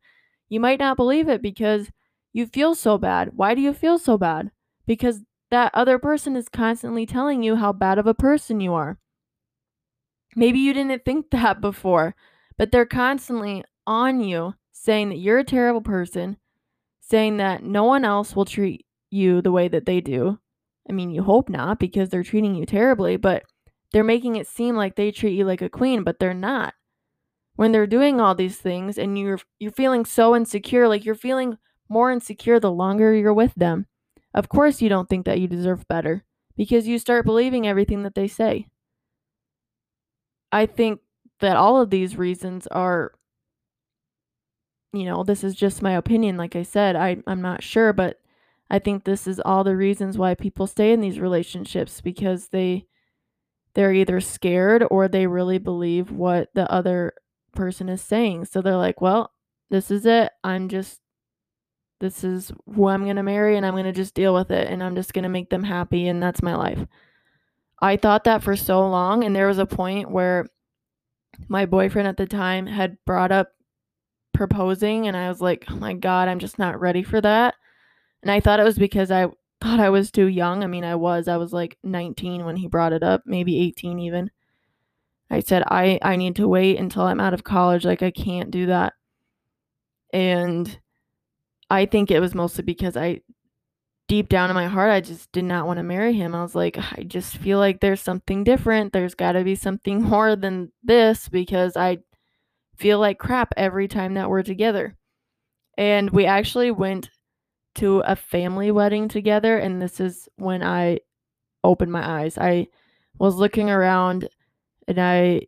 you 0.48 0.60
might 0.60 0.78
not 0.78 0.96
believe 0.96 1.28
it 1.28 1.42
because 1.42 1.90
you 2.32 2.46
feel 2.46 2.74
so 2.74 2.98
bad. 2.98 3.30
Why 3.34 3.54
do 3.54 3.62
you 3.62 3.72
feel 3.72 3.98
so 3.98 4.18
bad? 4.18 4.50
Because 4.86 5.22
that 5.50 5.70
other 5.74 5.98
person 5.98 6.36
is 6.36 6.50
constantly 6.50 7.06
telling 7.06 7.42
you 7.42 7.56
how 7.56 7.72
bad 7.72 7.98
of 7.98 8.06
a 8.06 8.12
person 8.12 8.60
you 8.60 8.74
are. 8.74 8.98
Maybe 10.36 10.60
you 10.60 10.72
didn't 10.72 11.04
think 11.04 11.30
that 11.30 11.60
before, 11.60 12.14
but 12.56 12.70
they're 12.70 12.86
constantly 12.86 13.64
on 13.86 14.20
you 14.20 14.54
saying 14.72 15.08
that 15.08 15.18
you're 15.18 15.38
a 15.38 15.44
terrible 15.44 15.80
person, 15.80 16.36
saying 17.00 17.38
that 17.38 17.64
no 17.64 17.84
one 17.84 18.04
else 18.04 18.36
will 18.36 18.44
treat 18.44 18.86
you 19.10 19.40
the 19.42 19.50
way 19.50 19.66
that 19.66 19.86
they 19.86 20.00
do. 20.00 20.38
I 20.88 20.92
mean, 20.92 21.10
you 21.10 21.22
hope 21.22 21.48
not 21.48 21.80
because 21.80 22.10
they're 22.10 22.22
treating 22.22 22.54
you 22.54 22.66
terribly, 22.66 23.16
but 23.16 23.44
they're 23.92 24.04
making 24.04 24.36
it 24.36 24.46
seem 24.46 24.76
like 24.76 24.94
they 24.94 25.10
treat 25.10 25.32
you 25.32 25.44
like 25.44 25.62
a 25.62 25.68
queen, 25.68 26.04
but 26.04 26.18
they're 26.20 26.34
not 26.34 26.74
when 27.56 27.72
they're 27.72 27.86
doing 27.86 28.20
all 28.20 28.34
these 28.34 28.58
things 28.58 28.98
and 28.98 29.18
you're 29.18 29.40
you're 29.58 29.72
feeling 29.72 30.04
so 30.04 30.36
insecure, 30.36 30.86
like 30.86 31.04
you're 31.04 31.14
feeling 31.14 31.58
more 31.88 32.12
insecure 32.12 32.60
the 32.60 32.70
longer 32.70 33.14
you're 33.14 33.34
with 33.34 33.54
them. 33.54 33.86
Of 34.34 34.48
course 34.48 34.82
you 34.82 34.88
don't 34.88 35.08
think 35.08 35.24
that 35.24 35.40
you 35.40 35.48
deserve 35.48 35.88
better 35.88 36.24
because 36.56 36.86
you 36.86 36.98
start 36.98 37.24
believing 37.24 37.66
everything 37.66 38.02
that 38.02 38.14
they 38.14 38.28
say. 38.28 38.66
I 40.52 40.66
think 40.66 41.00
that 41.40 41.56
all 41.56 41.80
of 41.80 41.90
these 41.90 42.16
reasons 42.16 42.66
are 42.68 43.12
you 44.92 45.04
know, 45.04 45.24
this 45.24 45.44
is 45.44 45.54
just 45.54 45.82
my 45.82 45.92
opinion 45.92 46.36
like 46.36 46.56
I 46.56 46.62
said. 46.62 46.96
I 46.96 47.18
I'm 47.26 47.42
not 47.42 47.62
sure, 47.62 47.92
but 47.92 48.20
I 48.70 48.78
think 48.78 49.04
this 49.04 49.26
is 49.26 49.40
all 49.40 49.62
the 49.62 49.76
reasons 49.76 50.18
why 50.18 50.34
people 50.34 50.66
stay 50.66 50.92
in 50.92 51.00
these 51.00 51.20
relationships 51.20 52.00
because 52.00 52.48
they 52.48 52.86
they're 53.76 53.92
either 53.92 54.20
scared 54.22 54.84
or 54.90 55.06
they 55.06 55.26
really 55.26 55.58
believe 55.58 56.10
what 56.10 56.48
the 56.54 56.70
other 56.72 57.12
person 57.54 57.90
is 57.90 58.00
saying. 58.00 58.46
So 58.46 58.62
they're 58.62 58.74
like, 58.74 59.02
well, 59.02 59.32
this 59.68 59.90
is 59.90 60.06
it. 60.06 60.32
I'm 60.42 60.70
just, 60.70 61.00
this 62.00 62.24
is 62.24 62.50
who 62.74 62.88
I'm 62.88 63.04
going 63.04 63.16
to 63.16 63.22
marry 63.22 63.54
and 63.54 63.66
I'm 63.66 63.74
going 63.74 63.84
to 63.84 63.92
just 63.92 64.14
deal 64.14 64.32
with 64.32 64.50
it 64.50 64.68
and 64.68 64.82
I'm 64.82 64.96
just 64.96 65.12
going 65.12 65.24
to 65.24 65.28
make 65.28 65.50
them 65.50 65.64
happy 65.64 66.08
and 66.08 66.22
that's 66.22 66.42
my 66.42 66.54
life. 66.54 66.86
I 67.80 67.96
thought 67.96 68.24
that 68.24 68.42
for 68.42 68.56
so 68.56 68.86
long. 68.88 69.24
And 69.24 69.34
there 69.34 69.46
was 69.46 69.58
a 69.58 69.66
point 69.66 70.10
where 70.10 70.46
my 71.48 71.66
boyfriend 71.66 72.08
at 72.08 72.16
the 72.16 72.26
time 72.26 72.66
had 72.66 72.96
brought 73.04 73.32
up 73.32 73.50
proposing 74.32 75.06
and 75.06 75.16
I 75.16 75.28
was 75.28 75.40
like, 75.40 75.64
oh 75.68 75.76
my 75.76 75.94
God, 75.94 76.28
I'm 76.28 76.38
just 76.38 76.58
not 76.58 76.80
ready 76.80 77.02
for 77.02 77.20
that. 77.20 77.54
And 78.22 78.30
I 78.30 78.40
thought 78.40 78.60
it 78.60 78.64
was 78.64 78.78
because 78.78 79.10
I 79.10 79.26
thought 79.60 79.80
I 79.80 79.90
was 79.90 80.10
too 80.10 80.26
young. 80.26 80.62
I 80.62 80.66
mean, 80.66 80.84
I 80.84 80.94
was. 80.94 81.28
I 81.28 81.36
was 81.36 81.52
like 81.52 81.78
19 81.82 82.44
when 82.44 82.56
he 82.56 82.68
brought 82.68 82.92
it 82.92 83.02
up, 83.02 83.22
maybe 83.26 83.58
18 83.58 83.98
even. 83.98 84.30
I 85.30 85.40
said 85.40 85.64
I 85.66 85.98
I 86.02 86.16
need 86.16 86.36
to 86.36 86.48
wait 86.48 86.78
until 86.78 87.02
I'm 87.02 87.20
out 87.20 87.34
of 87.34 87.44
college 87.44 87.84
like 87.84 88.02
I 88.02 88.10
can't 88.10 88.50
do 88.50 88.66
that. 88.66 88.92
And 90.12 90.78
I 91.68 91.86
think 91.86 92.10
it 92.10 92.20
was 92.20 92.34
mostly 92.34 92.62
because 92.64 92.96
I 92.96 93.22
deep 94.08 94.28
down 94.28 94.50
in 94.50 94.54
my 94.54 94.66
heart 94.66 94.90
I 94.90 95.00
just 95.00 95.32
did 95.32 95.44
not 95.44 95.66
want 95.66 95.78
to 95.78 95.82
marry 95.82 96.12
him. 96.12 96.34
I 96.34 96.42
was 96.42 96.54
like 96.54 96.78
I 96.78 97.02
just 97.02 97.36
feel 97.36 97.58
like 97.58 97.80
there's 97.80 98.00
something 98.00 98.44
different. 98.44 98.92
There's 98.92 99.14
got 99.14 99.32
to 99.32 99.44
be 99.44 99.54
something 99.54 100.02
more 100.10 100.36
than 100.36 100.72
this 100.82 101.28
because 101.28 101.76
I 101.76 101.98
feel 102.76 102.98
like 102.98 103.18
crap 103.18 103.52
every 103.56 103.88
time 103.88 104.14
that 104.14 104.30
we're 104.30 104.42
together. 104.42 104.96
And 105.78 106.10
we 106.10 106.26
actually 106.26 106.70
went 106.70 107.10
to 107.76 108.00
a 108.00 108.16
family 108.16 108.70
wedding 108.70 109.08
together 109.08 109.58
and 109.58 109.80
this 109.82 110.00
is 110.00 110.28
when 110.36 110.62
I 110.62 111.00
opened 111.62 111.92
my 111.92 112.22
eyes. 112.22 112.38
I 112.38 112.68
was 113.18 113.36
looking 113.36 113.70
around 113.70 114.28
and 114.88 114.98
I 114.98 115.42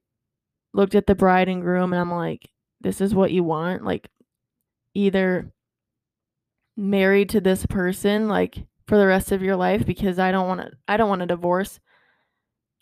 looked 0.75 0.95
at 0.95 1.07
the 1.07 1.15
bride 1.15 1.49
and 1.49 1.63
groom 1.63 1.93
and 1.93 2.01
I'm 2.01 2.13
like, 2.13 2.51
this 2.81 3.01
is 3.01 3.15
what 3.15 3.33
you 3.33 3.43
want? 3.45 3.85
Like, 3.85 4.09
either 4.95 5.53
married 6.79 7.29
to 7.31 7.41
this 7.43 7.67
person, 7.67 8.29
like, 8.29 8.67
for 8.89 8.97
the 8.97 9.07
rest 9.07 9.31
of 9.31 9.43
your 9.43 9.55
life 9.55 9.85
because 9.87 10.19
I 10.19 10.33
don't 10.33 10.49
want 10.49 10.63
to 10.63 10.71
I 10.89 10.97
don't 10.97 11.11
want 11.11 11.23
a 11.23 11.27
divorce. 11.27 11.79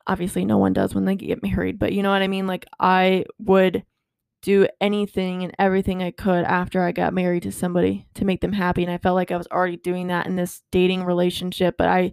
Obviously 0.06 0.44
no 0.44 0.56
one 0.56 0.72
does 0.72 0.94
when 0.94 1.04
they 1.04 1.16
get 1.16 1.42
married, 1.42 1.78
but 1.78 1.92
you 1.92 2.02
know 2.02 2.10
what 2.10 2.22
I 2.22 2.28
mean? 2.28 2.46
Like 2.46 2.64
I 2.78 3.24
would 3.40 3.84
do 4.40 4.68
anything 4.80 5.42
and 5.42 5.52
everything 5.58 6.02
I 6.02 6.12
could 6.12 6.44
after 6.44 6.80
I 6.80 6.92
got 6.92 7.12
married 7.12 7.42
to 7.42 7.52
somebody 7.52 8.06
to 8.14 8.24
make 8.24 8.40
them 8.40 8.52
happy 8.52 8.84
and 8.84 8.92
I 8.92 8.98
felt 8.98 9.16
like 9.16 9.32
I 9.32 9.36
was 9.36 9.48
already 9.48 9.76
doing 9.78 10.06
that 10.06 10.26
in 10.26 10.36
this 10.36 10.62
dating 10.70 11.02
relationship, 11.02 11.74
but 11.76 11.88
I 11.88 12.12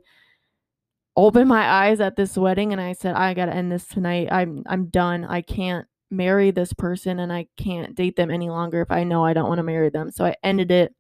opened 1.15 1.47
my 1.47 1.63
eyes 1.63 1.99
at 1.99 2.15
this 2.15 2.35
wedding 2.35 2.71
and 2.71 2.81
I 2.81 2.93
said, 2.93 3.13
I 3.13 3.35
gotta 3.35 3.53
end 3.53 3.71
this 3.71 3.85
tonight. 3.85 4.29
I'm 4.31 4.63
I'm 4.65 4.87
done. 4.87 5.23
I 5.23 5.41
can't 5.41 5.85
marry 6.09 6.49
this 6.49 6.73
person 6.73 7.19
and 7.19 7.31
I 7.31 7.45
can't 7.57 7.93
date 7.93 8.15
them 8.15 8.31
any 8.31 8.49
longer 8.49 8.81
if 8.81 8.89
I 8.89 9.03
know 9.03 9.23
I 9.23 9.33
don't 9.33 9.47
want 9.47 9.59
to 9.59 9.63
marry 9.63 9.89
them. 9.89 10.09
So 10.09 10.25
I 10.25 10.35
ended 10.43 10.71
it. 10.71 10.95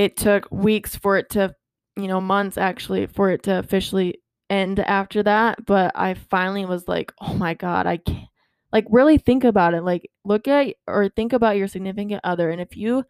It 0.00 0.16
took 0.16 0.50
weeks 0.50 0.96
for 0.96 1.18
it 1.18 1.28
to, 1.30 1.54
you 1.94 2.08
know, 2.08 2.22
months 2.22 2.56
actually 2.56 3.06
for 3.06 3.28
it 3.28 3.42
to 3.42 3.58
officially 3.58 4.22
end 4.48 4.80
after 4.80 5.22
that. 5.24 5.66
But 5.66 5.92
I 5.94 6.14
finally 6.14 6.64
was 6.64 6.88
like, 6.88 7.12
oh 7.20 7.34
my 7.34 7.52
God, 7.52 7.86
I 7.86 7.98
can't 7.98 8.28
like 8.72 8.86
really 8.88 9.18
think 9.18 9.44
about 9.44 9.74
it. 9.74 9.82
Like 9.82 10.10
look 10.24 10.48
at 10.48 10.74
or 10.86 11.10
think 11.10 11.34
about 11.34 11.58
your 11.58 11.68
significant 11.68 12.22
other. 12.24 12.48
And 12.48 12.62
if 12.62 12.78
you 12.78 13.04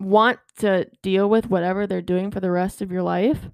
want 0.00 0.40
to 0.58 0.90
deal 1.00 1.30
with 1.30 1.48
whatever 1.48 1.86
they're 1.86 2.02
doing 2.02 2.32
for 2.32 2.40
the 2.40 2.50
rest 2.50 2.82
of 2.82 2.90
your 2.90 3.02
life, 3.04 3.50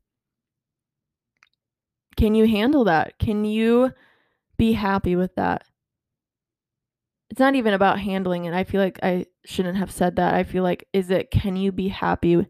can 2.17 2.35
you 2.35 2.47
handle 2.47 2.85
that? 2.85 3.19
Can 3.19 3.45
you 3.45 3.93
be 4.57 4.73
happy 4.73 5.15
with 5.15 5.35
that? 5.35 5.67
It's 7.31 7.41
not 7.41 7.55
even 7.55 7.75
about 7.75 8.01
handling 8.01 8.45
it. 8.45 8.55
I 8.55 8.65
feel 8.65 8.81
like 8.81 9.01
I 9.03 9.27
shouldn't 9.45 9.79
have 9.79 9.91
said 9.91 10.17
that. 10.17 10.35
I 10.35 10.45
feel 10.45 10.62
like, 10.62 10.87
is 10.93 11.11
it, 11.11 11.31
can 11.31 11.57
you 11.57 11.73
be 11.73 11.89
happy 11.89 12.47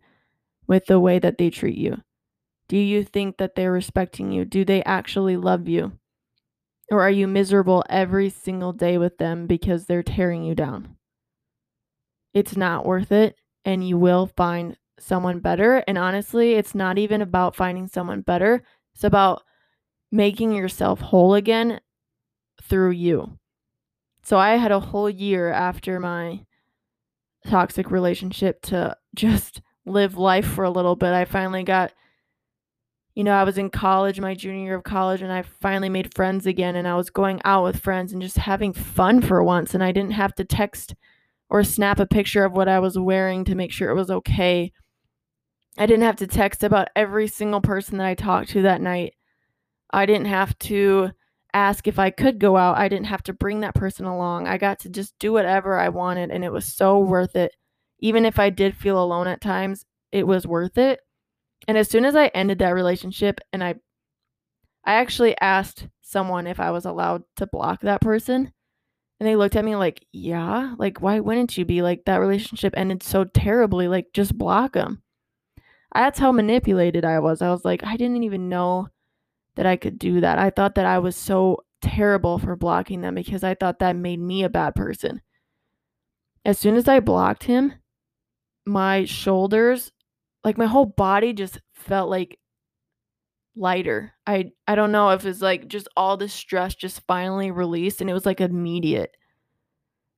with 0.67 0.87
the 0.87 1.01
way 1.01 1.19
that 1.19 1.39
they 1.39 1.51
treat 1.51 1.79
you? 1.79 2.03
Do 2.69 2.77
you 2.77 3.05
think 3.05 3.39
that 3.39 3.55
they're 3.55 3.73
respecting 3.73 4.33
you? 4.33 4.45
Do 4.45 4.65
they 4.65 4.83
actually 4.85 5.37
love 5.37 5.69
you? 5.69 5.93
Or 6.91 7.01
are 7.03 7.11
you 7.11 7.27
miserable 7.27 7.85
every 7.89 8.29
single 8.29 8.73
day 8.73 8.99
with 8.99 9.19
them 9.19 9.47
because 9.47 9.87
they're 9.87 10.03
tearing 10.03 10.45
you 10.45 10.55
down? 10.55 10.97
It's 12.35 12.57
not 12.57 12.85
worth 12.85 13.13
it, 13.13 13.37
and 13.65 13.87
you 13.87 13.97
will 13.99 14.31
find 14.37 14.77
someone 14.99 15.41
better. 15.41 15.83
And 15.89 15.97
honestly, 15.97 16.55
it's 16.55 16.75
not 16.75 16.99
even 16.99 17.23
about 17.23 17.57
finding 17.57 17.89
someone 17.89 18.21
better, 18.21 18.63
it's 18.95 19.05
about 19.05 19.43
making 20.13 20.53
yourself 20.53 21.01
whole 21.01 21.35
again 21.35 21.81
through 22.63 22.91
you. 22.91 23.39
So 24.27 24.39
I 24.39 24.57
had 24.57 24.73
a 24.73 24.81
whole 24.81 25.09
year 25.09 25.53
after 25.53 26.01
my 26.01 26.41
toxic 27.47 27.93
relationship 27.93 28.61
to 28.63 28.97
just 29.15 29.63
live 29.85 30.19
life 30.19 30.45
for 30.45 30.65
a 30.65 30.71
little 30.71 30.97
bit. 30.97 31.13
I 31.13 31.25
finally 31.25 31.63
got 31.63 31.93
you 33.15 33.23
know, 33.23 33.33
I 33.33 33.45
was 33.45 33.57
in 33.57 33.71
college, 33.71 34.19
my 34.19 34.35
junior 34.35 34.65
year 34.65 34.75
of 34.75 34.83
college, 34.83 35.23
and 35.23 35.33
I 35.33 35.43
finally 35.43 35.89
made 35.89 36.13
friends 36.13 36.45
again. 36.45 36.75
And 36.75 36.89
I 36.89 36.97
was 36.97 37.09
going 37.09 37.41
out 37.45 37.63
with 37.63 37.81
friends 37.81 38.13
and 38.13 38.21
just 38.21 38.37
having 38.37 38.73
fun 38.73 39.23
for 39.23 39.43
once. 39.45 39.75
And 39.75 39.83
I 39.83 39.93
didn't 39.93 40.11
have 40.11 40.35
to 40.35 40.45
text 40.45 40.95
or 41.49 41.63
snap 41.63 42.01
a 42.01 42.05
picture 42.05 42.45
of 42.45 42.53
what 42.53 42.69
I 42.69 42.81
was 42.81 42.99
wearing 42.99 43.45
to 43.45 43.55
make 43.55 43.73
sure 43.73 43.91
it 43.91 43.95
was 43.95 44.11
okay. 44.11 44.73
I 45.79 45.87
didn't 45.87 46.03
have 46.03 46.17
to 46.17 46.27
text 46.27 46.65
about 46.65 46.89
every 46.97 47.29
single 47.29 47.61
person 47.61 47.97
that 47.99 48.07
I 48.07 48.15
talked 48.15 48.51
to 48.51 48.63
that 48.63 48.83
night. 48.83 49.15
I 49.93 50.05
didn't 50.05 50.27
have 50.27 50.59
to 50.59 51.13
ask 51.57 51.89
if 51.89 51.99
I 51.99 52.11
could 52.11 52.39
go 52.39 52.57
out. 52.57 52.79
I 52.79 52.89
didn't 52.89 53.07
have 53.07 53.23
to 53.25 53.33
bring 53.33 53.61
that 53.61 53.75
person 53.75 54.07
along. 54.07 54.47
I 54.49 54.59
got 54.59 54.81
to 54.81 54.91
just 54.91 55.19
do 55.19 55.33
whatever 55.33 55.79
I 55.79 55.89
wanted, 55.89 56.31
and 56.31 56.45
it 56.45 56.53
was 56.53 56.67
so 56.67 56.99
worth 57.01 57.37
it. 57.37 57.53
Even 58.01 58.25
if 58.27 58.39
I 58.39 58.51
did 58.51 58.77
feel 58.77 59.03
alone 59.03 59.27
at 59.29 59.41
times, 59.41 59.85
it 60.13 60.27
was 60.27 60.47
worth 60.47 60.79
it 60.79 61.01
and 61.69 61.77
as 61.79 61.89
soon 61.89 62.05
as 62.05 62.17
I 62.17 62.27
ended 62.29 62.59
that 62.59 62.71
relationship 62.71 63.41
and 63.53 63.63
I 63.63 63.77
I 64.85 64.95
actually 64.95 65.37
asked 65.41 65.89
someone 66.01 66.47
if 66.47 66.61
I 66.61 66.71
was 66.71 66.85
allowed 66.85 67.25
to 67.37 67.47
block 67.47 67.81
that 67.83 68.01
person. 68.01 68.53
And 69.21 69.27
they 69.29 69.37
looked 69.37 69.57
at 69.57 69.65
me 69.65 69.77
like, 69.77 70.07
"Yeah, 70.13 70.75
like 70.79 71.01
why 71.01 71.21
wouldn't 71.21 71.57
you 71.59 71.65
be 71.65 71.83
like 71.83 72.05
that 72.07 72.19
relationship 72.19 72.75
ended 72.77 73.03
so 73.03 73.25
terribly, 73.25 73.89
like 73.89 74.13
just 74.15 74.37
block 74.39 74.75
them." 74.75 75.03
That's 75.95 76.19
how 76.19 76.33
manipulated 76.33 77.05
I 77.05 77.21
was. 77.21 77.43
I 77.43 77.51
was 77.51 77.65
like, 77.65 77.85
I 77.85 77.97
didn't 77.97 78.25
even 78.25 78.49
know 78.49 78.89
that 79.57 79.67
I 79.67 79.77
could 79.77 79.99
do 79.99 80.21
that. 80.21 80.39
I 80.39 80.51
thought 80.51 80.75
that 80.77 80.87
I 80.87 80.99
was 80.99 81.17
so 81.17 81.65
terrible 81.83 82.39
for 82.39 82.57
blocking 82.57 83.01
them 83.01 83.15
because 83.15 83.45
I 83.45 83.55
thought 83.55 83.79
that 83.81 83.97
made 83.97 84.21
me 84.21 84.45
a 84.45 84.49
bad 84.49 84.75
person. 84.75 85.21
As 86.45 86.59
soon 86.59 86.77
as 86.77 86.89
I 86.89 87.01
blocked 87.01 87.45
him, 87.45 87.75
my 88.65 89.05
shoulders 89.05 89.93
like 90.47 90.57
my 90.57 90.67
whole 90.67 90.87
body 90.87 91.33
just 91.33 91.61
felt 91.75 92.09
like 92.09 92.39
lighter. 93.57 94.13
I 94.27 94.53
I 94.69 94.77
don't 94.77 94.93
know 94.93 95.11
if 95.11 95.27
it's 95.27 95.43
like 95.43 95.67
just 95.67 95.89
all 95.97 96.17
the 96.17 96.29
stress 96.29 96.75
just 96.75 97.03
finally 97.09 97.51
released 97.51 98.01
and 98.01 98.09
it 98.09 98.15
was 98.15 98.25
like 98.25 98.41
immediate. 98.41 99.11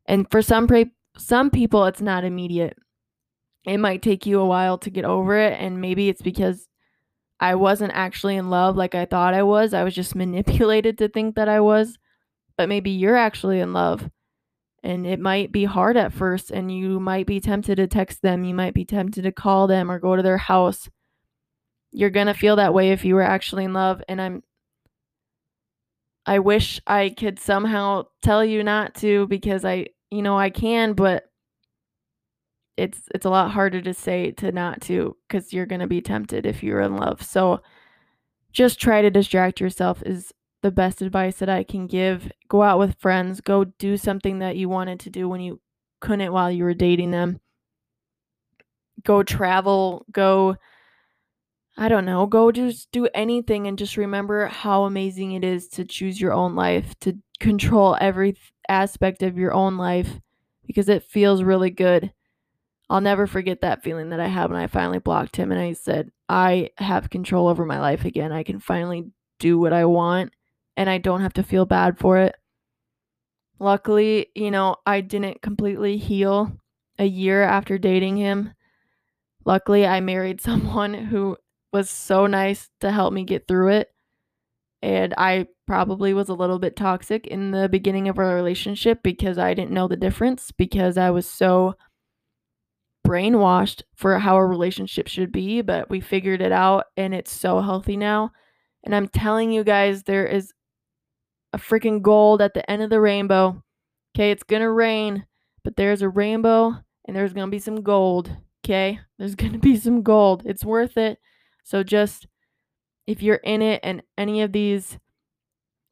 And 0.07 0.31
for 0.31 0.43
some 0.43 0.67
pre- 0.67 0.93
some 1.17 1.51
people 1.51 1.87
it's 1.87 2.03
not 2.03 2.25
immediate. 2.25 2.77
It 3.65 3.79
might 3.79 4.03
take 4.03 4.27
you 4.27 4.39
a 4.41 4.47
while 4.47 4.77
to 4.79 4.91
get 4.91 5.07
over 5.07 5.37
it 5.39 5.59
and 5.59 5.81
maybe 5.81 6.11
it's 6.11 6.23
because 6.23 6.68
I 7.41 7.55
wasn't 7.55 7.93
actually 7.95 8.37
in 8.37 8.51
love 8.51 8.77
like 8.77 8.95
I 8.95 9.05
thought 9.05 9.35
I 9.35 9.43
was. 9.43 9.75
I 9.75 9.85
was 9.85 9.95
just 9.95 10.15
manipulated 10.17 10.99
to 10.99 11.09
think 11.09 11.37
that 11.37 11.49
I 11.49 11.61
was. 11.61 11.99
But 12.57 12.69
maybe 12.69 12.91
you're 12.91 13.17
actually 13.17 13.61
in 13.61 13.73
love 13.73 14.11
and 14.83 15.07
it 15.07 15.21
might 15.21 15.51
be 15.53 15.65
hard 15.65 15.97
at 15.97 16.13
first 16.13 16.51
and 16.51 16.73
you 16.73 17.01
might 17.01 17.27
be 17.27 17.41
tempted 17.41 17.77
to 17.77 17.87
text 17.87 18.23
them 18.23 18.45
you 18.45 18.55
might 18.55 18.75
be 18.75 18.85
tempted 18.85 19.23
to 19.23 19.33
call 19.33 19.67
them 19.67 19.91
or 19.91 19.99
go 19.99 20.17
to 20.17 20.23
their 20.23 20.39
house 20.39 20.89
you're 21.91 22.11
going 22.11 22.27
to 22.27 22.35
feel 22.35 22.57
that 22.57 22.75
way 22.75 22.91
if 22.91 23.05
you 23.05 23.15
were 23.15 23.23
actually 23.23 23.65
in 23.65 23.73
love 23.73 24.03
and 24.09 24.21
i'm 24.21 24.43
i 26.27 26.39
wish 26.39 26.81
i 26.87 27.09
could 27.09 27.39
somehow 27.39 28.05
tell 28.23 28.45
you 28.45 28.63
not 28.63 28.95
to 28.95 29.27
because 29.29 29.65
i 29.65 29.87
you 30.11 30.23
know 30.23 30.39
i 30.39 30.51
can 30.51 30.93
but 30.93 31.25
it's 32.79 33.03
it's 33.15 33.27
a 33.27 33.31
lot 33.31 33.51
harder 33.51 33.81
to 33.81 33.93
say 33.95 34.31
to 34.33 34.53
not 34.53 34.81
to 34.81 35.17
cuz 35.29 35.53
you're 35.53 35.67
to 35.67 35.87
be 35.87 36.01
tempted 36.01 36.47
if 36.47 36.63
you're 36.63 36.81
in 36.81 36.97
love 36.97 37.23
so 37.23 37.61
just 38.53 38.81
try 38.81 39.03
to 39.03 39.11
distract 39.11 39.61
yourself 39.61 40.03
is 40.05 40.33
the 40.63 40.71
best 40.71 41.03
advice 41.03 41.37
that 41.39 41.49
I 41.49 41.63
can 41.63 41.87
give. 41.87 42.31
Go 42.49 42.63
out 42.63 42.79
with 42.79 42.99
friends, 42.99 43.41
go 43.41 43.65
do 43.65 43.97
something 43.97 44.41
that 44.41 44.57
you 44.57 44.69
wanted 44.69 45.01
to 45.01 45.11
do 45.11 45.29
when 45.29 45.41
you 45.41 45.61
couldn't 46.01 46.33
while 46.33 46.51
you 46.51 46.65
were 46.65 46.75
dating 46.75 47.11
them. 47.11 47.41
Go 49.05 49.23
travel, 49.23 50.05
go 50.11 50.57
I 51.77 51.89
don't 51.89 52.05
know, 52.05 52.27
go 52.27 52.51
just 52.51 52.91
do 52.91 53.07
anything 53.15 53.69
and 53.69 53.79
just 53.79 53.97
remember 53.97 54.47
how 54.47 54.83
amazing 54.83 55.33
it 55.33 55.45
is 55.45 55.69
to 55.69 55.85
choose 55.85 56.21
your 56.21 56.33
own 56.33 56.57
life, 56.57 56.99
to 57.03 57.17
control 57.39 57.97
every 58.01 58.37
aspect 58.69 59.23
of 59.23 59.39
your 59.39 59.55
own 59.55 59.77
life 59.77 60.19
because 60.67 60.89
it 60.89 61.05
feels 61.05 61.45
really 61.45 61.71
good. 61.71 62.13
I'll 62.91 63.01
never 63.01 63.27
forget 63.27 63.61
that 63.61 63.83
feeling 63.83 64.11
that 64.11 64.21
I 64.21 64.29
had 64.29 64.51
when 64.51 64.61
I 64.61 64.67
finally 64.67 64.99
blocked 64.99 65.37
him 65.37 65.53
and 65.53 65.61
I 65.61 65.75
said, 65.75 66.11
I 66.29 66.71
have 66.79 67.11
control 67.11 67.49
over 67.49 67.67
my 67.67 67.81
life 67.81 68.05
again. 68.05 68.33
I 68.33 68.43
can 68.43 68.61
finally 68.61 69.11
do 69.39 69.59
what 69.59 69.73
I 69.73 69.85
want 69.85 70.33
and 70.77 70.89
I 70.89 70.99
don't 70.99 71.21
have 71.21 71.35
to 71.35 71.43
feel 71.43 71.67
bad 71.67 71.99
for 71.99 72.19
it. 72.19 72.35
Luckily, 73.59 74.29
you 74.35 74.51
know, 74.51 74.77
I 74.87 75.01
didn't 75.01 75.43
completely 75.43 75.99
heal 75.99 76.53
a 76.99 77.05
year 77.05 77.43
after 77.43 77.77
dating 77.77 78.17
him. 78.17 78.55
Luckily, 79.45 79.87
I 79.87 80.01
married 80.01 80.41
someone 80.41 80.95
who 80.95 81.37
was 81.73 81.91
so 81.91 82.27
nice 82.27 82.71
to 82.81 82.91
help 82.91 83.13
me 83.13 83.25
get 83.25 83.47
through 83.47 83.69
it. 83.69 83.89
And 84.81 85.13
I 85.19 85.49
probably 85.67 86.15
was 86.15 86.29
a 86.29 86.35
little 86.35 86.61
bit 86.61 86.77
toxic 86.77 87.27
in 87.27 87.51
the 87.51 87.69
beginning 87.69 88.09
of 88.09 88.19
our 88.19 88.35
relationship 88.35 89.03
because 89.03 89.37
I 89.37 89.53
didn't 89.53 89.73
know 89.73 89.89
the 89.89 89.97
difference 89.97 90.53
because 90.53 90.97
I 90.97 91.11
was 91.11 91.29
so 91.29 91.75
brainwashed 93.09 93.83
for 93.95 94.19
how 94.19 94.37
a 94.37 94.45
relationship 94.45 95.09
should 95.09 95.33
be, 95.33 95.63
but 95.63 95.89
we 95.89 96.01
figured 96.01 96.43
it 96.43 96.53
out 96.53 96.85
and 96.97 97.15
it's 97.15 97.33
so 97.33 97.61
healthy 97.61 97.97
now. 97.97 98.31
And 98.85 98.95
I'm 98.95 99.09
telling 99.09 99.51
you 99.51 99.65
guys, 99.65 100.03
there 100.03 100.27
is 100.27 100.53
a 101.53 101.59
freaking 101.59 102.03
gold 102.03 102.43
at 102.43 102.55
the 102.55 102.69
end 102.71 102.83
of 102.83 102.91
the 102.91 103.01
rainbow. 103.01 103.63
Okay, 104.15 104.31
it's 104.31 104.43
gonna 104.43 104.71
rain, 104.71 105.27
but 105.65 105.77
there's 105.77 106.03
a 106.03 106.09
rainbow 106.09 106.75
and 107.07 107.17
there's 107.17 107.33
gonna 107.33 107.51
be 107.51 107.59
some 107.59 107.83
gold. 107.83 108.31
Okay, 108.65 109.01
there's 109.19 109.35
gonna 109.37 109.59
be 109.59 109.77
some 109.77 110.03
gold. 110.03 110.43
It's 110.45 110.65
worth 110.65 110.97
it. 110.99 111.19
So 111.65 111.83
just 111.83 112.27
if 113.07 113.23
you're 113.23 113.37
in 113.37 113.63
it 113.63 113.81
and 113.83 114.03
any 114.19 114.43
of 114.43 114.53
these 114.53 114.99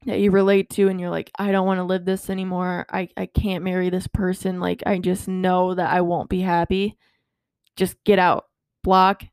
that 0.06 0.20
you 0.20 0.30
relate 0.30 0.70
to 0.70 0.88
and 0.88 1.00
you're 1.00 1.10
like, 1.10 1.30
I 1.38 1.52
don't 1.52 1.66
want 1.66 1.78
to 1.78 1.84
live 1.84 2.04
this 2.04 2.30
anymore. 2.30 2.86
I, 2.90 3.08
I 3.16 3.26
can't 3.26 3.64
marry 3.64 3.90
this 3.90 4.06
person. 4.06 4.60
Like, 4.60 4.82
I 4.86 4.98
just 4.98 5.28
know 5.28 5.74
that 5.74 5.90
I 5.90 6.00
won't 6.00 6.30
be 6.30 6.40
happy. 6.40 6.96
Just 7.76 8.02
get 8.04 8.18
out, 8.18 8.46
block, 8.82 9.24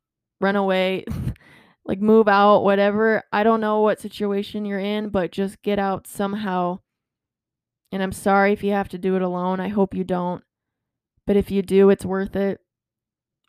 run 0.42 0.56
away. 0.56 1.06
like 1.86 2.00
move 2.00 2.28
out, 2.28 2.64
whatever. 2.64 3.24
I 3.32 3.44
don't 3.44 3.62
know 3.62 3.82
what 3.82 4.00
situation 4.00 4.66
you're 4.66 4.80
in, 4.80 5.10
but 5.10 5.32
just 5.32 5.62
get 5.62 5.80
out 5.80 6.08
somehow. 6.08 6.80
And 7.92 8.02
I'm 8.02 8.12
sorry 8.12 8.54
if 8.54 8.64
you 8.64 8.72
have 8.72 8.90
to 8.90 8.98
do 8.98 9.16
it 9.16 9.22
alone. 9.22 9.60
I 9.60 9.68
hope 9.68 9.94
you 9.94 10.04
don't. 10.04 10.44
But 11.28 11.36
if 11.36 11.52
you 11.52 11.62
do, 11.62 11.90
it's 11.90 12.06
worth 12.06 12.36
it. 12.36 12.60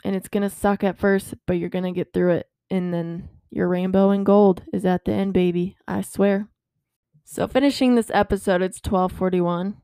And 0.04 0.14
it's 0.14 0.28
going 0.28 0.42
to 0.42 0.50
suck 0.50 0.84
at 0.84 0.98
first, 0.98 1.34
but 1.46 1.54
you're 1.54 1.70
going 1.70 1.84
to 1.84 1.92
get 1.92 2.12
through 2.12 2.32
it. 2.32 2.48
And 2.70 2.92
then 2.92 3.28
your 3.50 3.68
rainbow 3.68 4.10
and 4.10 4.26
gold 4.26 4.62
is 4.72 4.84
at 4.84 5.04
the 5.04 5.12
end, 5.12 5.32
baby. 5.32 5.76
I 5.88 6.02
swear. 6.02 6.48
So 7.24 7.48
finishing 7.48 7.94
this 7.94 8.10
episode, 8.12 8.60
it's 8.60 8.78
1241. 8.78 9.78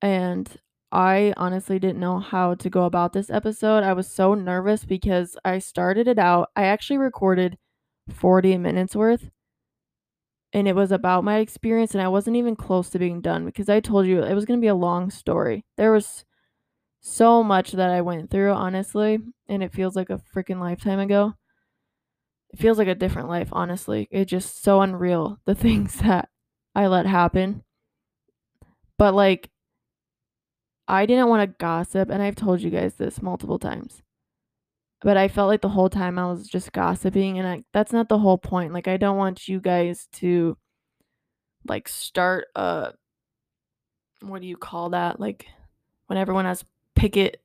And 0.00 0.48
I 0.90 1.34
honestly 1.36 1.78
didn't 1.78 2.00
know 2.00 2.18
how 2.18 2.54
to 2.54 2.70
go 2.70 2.84
about 2.84 3.12
this 3.12 3.30
episode. 3.30 3.84
I 3.84 3.92
was 3.92 4.08
so 4.08 4.34
nervous 4.34 4.84
because 4.84 5.36
I 5.44 5.58
started 5.58 6.08
it 6.08 6.18
out. 6.18 6.50
I 6.56 6.64
actually 6.64 6.98
recorded 6.98 7.58
40 8.12 8.56
minutes 8.56 8.96
worth. 8.96 9.30
And 10.52 10.66
it 10.66 10.74
was 10.74 10.90
about 10.90 11.22
my 11.22 11.36
experience, 11.36 11.94
and 11.94 12.02
I 12.02 12.08
wasn't 12.08 12.36
even 12.36 12.56
close 12.56 12.90
to 12.90 12.98
being 12.98 13.20
done 13.20 13.44
because 13.44 13.68
I 13.68 13.78
told 13.78 14.06
you 14.06 14.24
it 14.24 14.34
was 14.34 14.44
going 14.44 14.58
to 14.58 14.64
be 14.64 14.66
a 14.66 14.74
long 14.74 15.08
story. 15.10 15.64
There 15.76 15.92
was 15.92 16.24
so 17.00 17.44
much 17.44 17.70
that 17.72 17.90
I 17.90 18.00
went 18.00 18.32
through, 18.32 18.50
honestly, 18.50 19.20
and 19.48 19.62
it 19.62 19.72
feels 19.72 19.94
like 19.94 20.10
a 20.10 20.20
freaking 20.34 20.58
lifetime 20.58 20.98
ago. 20.98 21.34
It 22.52 22.58
feels 22.58 22.78
like 22.78 22.88
a 22.88 22.96
different 22.96 23.28
life, 23.28 23.50
honestly. 23.52 24.08
It's 24.10 24.28
just 24.28 24.60
so 24.60 24.80
unreal, 24.80 25.38
the 25.44 25.54
things 25.54 25.94
that 26.00 26.30
I 26.74 26.86
let 26.86 27.06
happen. 27.06 27.62
But, 28.98 29.14
like, 29.14 29.50
I 30.86 31.06
didn't 31.06 31.28
want 31.28 31.48
to 31.48 31.56
gossip, 31.58 32.10
and 32.10 32.22
I've 32.22 32.36
told 32.36 32.60
you 32.60 32.70
guys 32.70 32.94
this 32.94 33.22
multiple 33.22 33.58
times 33.58 34.02
but 35.02 35.16
I 35.16 35.28
felt 35.28 35.48
like 35.48 35.62
the 35.62 35.68
whole 35.68 35.88
time 35.88 36.18
I 36.18 36.26
was 36.26 36.46
just 36.46 36.72
gossiping 36.72 37.38
and 37.38 37.48
I, 37.48 37.64
that's 37.72 37.92
not 37.92 38.08
the 38.08 38.18
whole 38.18 38.38
point. 38.38 38.72
Like 38.72 38.86
I 38.86 38.96
don't 38.96 39.16
want 39.16 39.48
you 39.48 39.60
guys 39.60 40.08
to 40.14 40.56
like 41.66 41.88
start 41.88 42.46
a 42.54 42.92
what 44.20 44.42
do 44.42 44.46
you 44.46 44.56
call 44.56 44.90
that? 44.90 45.18
Like 45.18 45.46
when 46.06 46.18
everyone 46.18 46.44
has 46.44 46.64
picket 46.94 47.42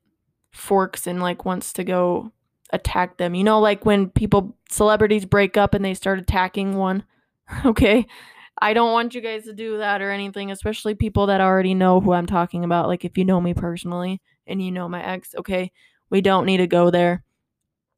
forks 0.52 1.08
and 1.08 1.22
like 1.22 1.46
wants 1.46 1.72
to 1.74 1.86
go 1.86 2.32
attack 2.72 3.18
them. 3.18 3.36
You 3.36 3.46
know 3.46 3.62
like 3.62 3.86
when 3.86 4.10
people 4.10 4.58
celebrities 4.70 5.26
break 5.26 5.56
up 5.56 5.74
and 5.74 5.86
they 5.86 5.94
start 5.94 6.20
attacking 6.20 6.76
one. 6.76 7.04
okay? 7.66 8.06
I 8.62 8.74
don't 8.74 8.94
want 8.94 9.14
you 9.14 9.22
guys 9.22 9.44
to 9.46 9.54
do 9.54 9.80
that 9.80 10.02
or 10.02 10.12
anything, 10.12 10.52
especially 10.52 10.96
people 10.96 11.28
that 11.28 11.42
already 11.42 11.74
know 11.74 12.00
who 12.00 12.14
I'm 12.14 12.26
talking 12.26 12.64
about. 12.64 12.88
Like 12.88 13.04
if 13.04 13.18
you 13.18 13.26
know 13.26 13.42
me 13.42 13.54
personally 13.54 14.22
and 14.48 14.62
you 14.62 14.72
know 14.72 14.88
my 14.88 15.04
ex, 15.04 15.36
okay, 15.38 15.72
we 16.10 16.22
don't 16.22 16.46
need 16.46 16.58
to 16.58 16.68
go 16.68 16.90
there. 16.90 17.24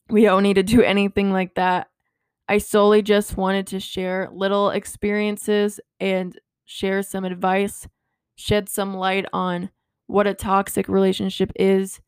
We 0.10 0.24
don't 0.24 0.44
need 0.44 0.56
to 0.56 0.64
do 0.64 0.82
anything 0.82 1.32
like 1.32 1.56
that. 1.56 1.88
I 2.48 2.60
solely 2.60 3.02
just 3.02 3.38
wanted 3.38 3.68
to 3.68 3.80
share 3.80 4.30
little 4.32 4.70
experiences 4.70 5.80
and 6.00 6.38
share 6.66 7.04
some 7.04 7.26
advice, 7.26 7.88
shed 8.36 8.70
some 8.70 8.96
light 8.96 9.26
on 9.34 9.70
what 10.08 10.28
a 10.28 10.34
toxic 10.34 10.88
relationship 10.88 11.52
is 11.56 12.00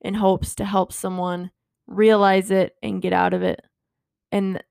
in 0.00 0.14
hopes 0.14 0.54
to 0.56 0.64
help 0.64 0.92
someone 0.92 1.50
realize 1.86 2.50
it 2.50 2.74
and 2.82 3.02
get 3.02 3.12
out 3.12 3.34
of 3.34 3.42
it. 3.42 3.60
And 4.32 4.62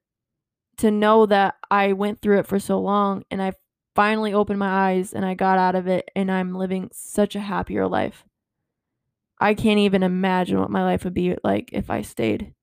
to 0.81 0.89
know 0.89 1.27
that 1.27 1.55
I 1.69 1.93
went 1.93 2.21
through 2.21 2.39
it 2.39 2.47
for 2.47 2.59
so 2.59 2.79
long 2.79 3.23
and 3.29 3.39
I 3.41 3.53
finally 3.95 4.33
opened 4.33 4.57
my 4.57 4.91
eyes 4.91 5.13
and 5.13 5.23
I 5.23 5.35
got 5.35 5.59
out 5.59 5.75
of 5.75 5.87
it 5.87 6.09
and 6.15 6.31
I'm 6.31 6.55
living 6.55 6.89
such 6.91 7.35
a 7.35 7.39
happier 7.39 7.87
life. 7.87 8.25
I 9.39 9.53
can't 9.53 9.79
even 9.79 10.01
imagine 10.01 10.59
what 10.59 10.71
my 10.71 10.83
life 10.83 11.03
would 11.03 11.13
be 11.13 11.35
like 11.43 11.69
if 11.71 11.91
I 11.91 12.01
stayed. 12.01 12.55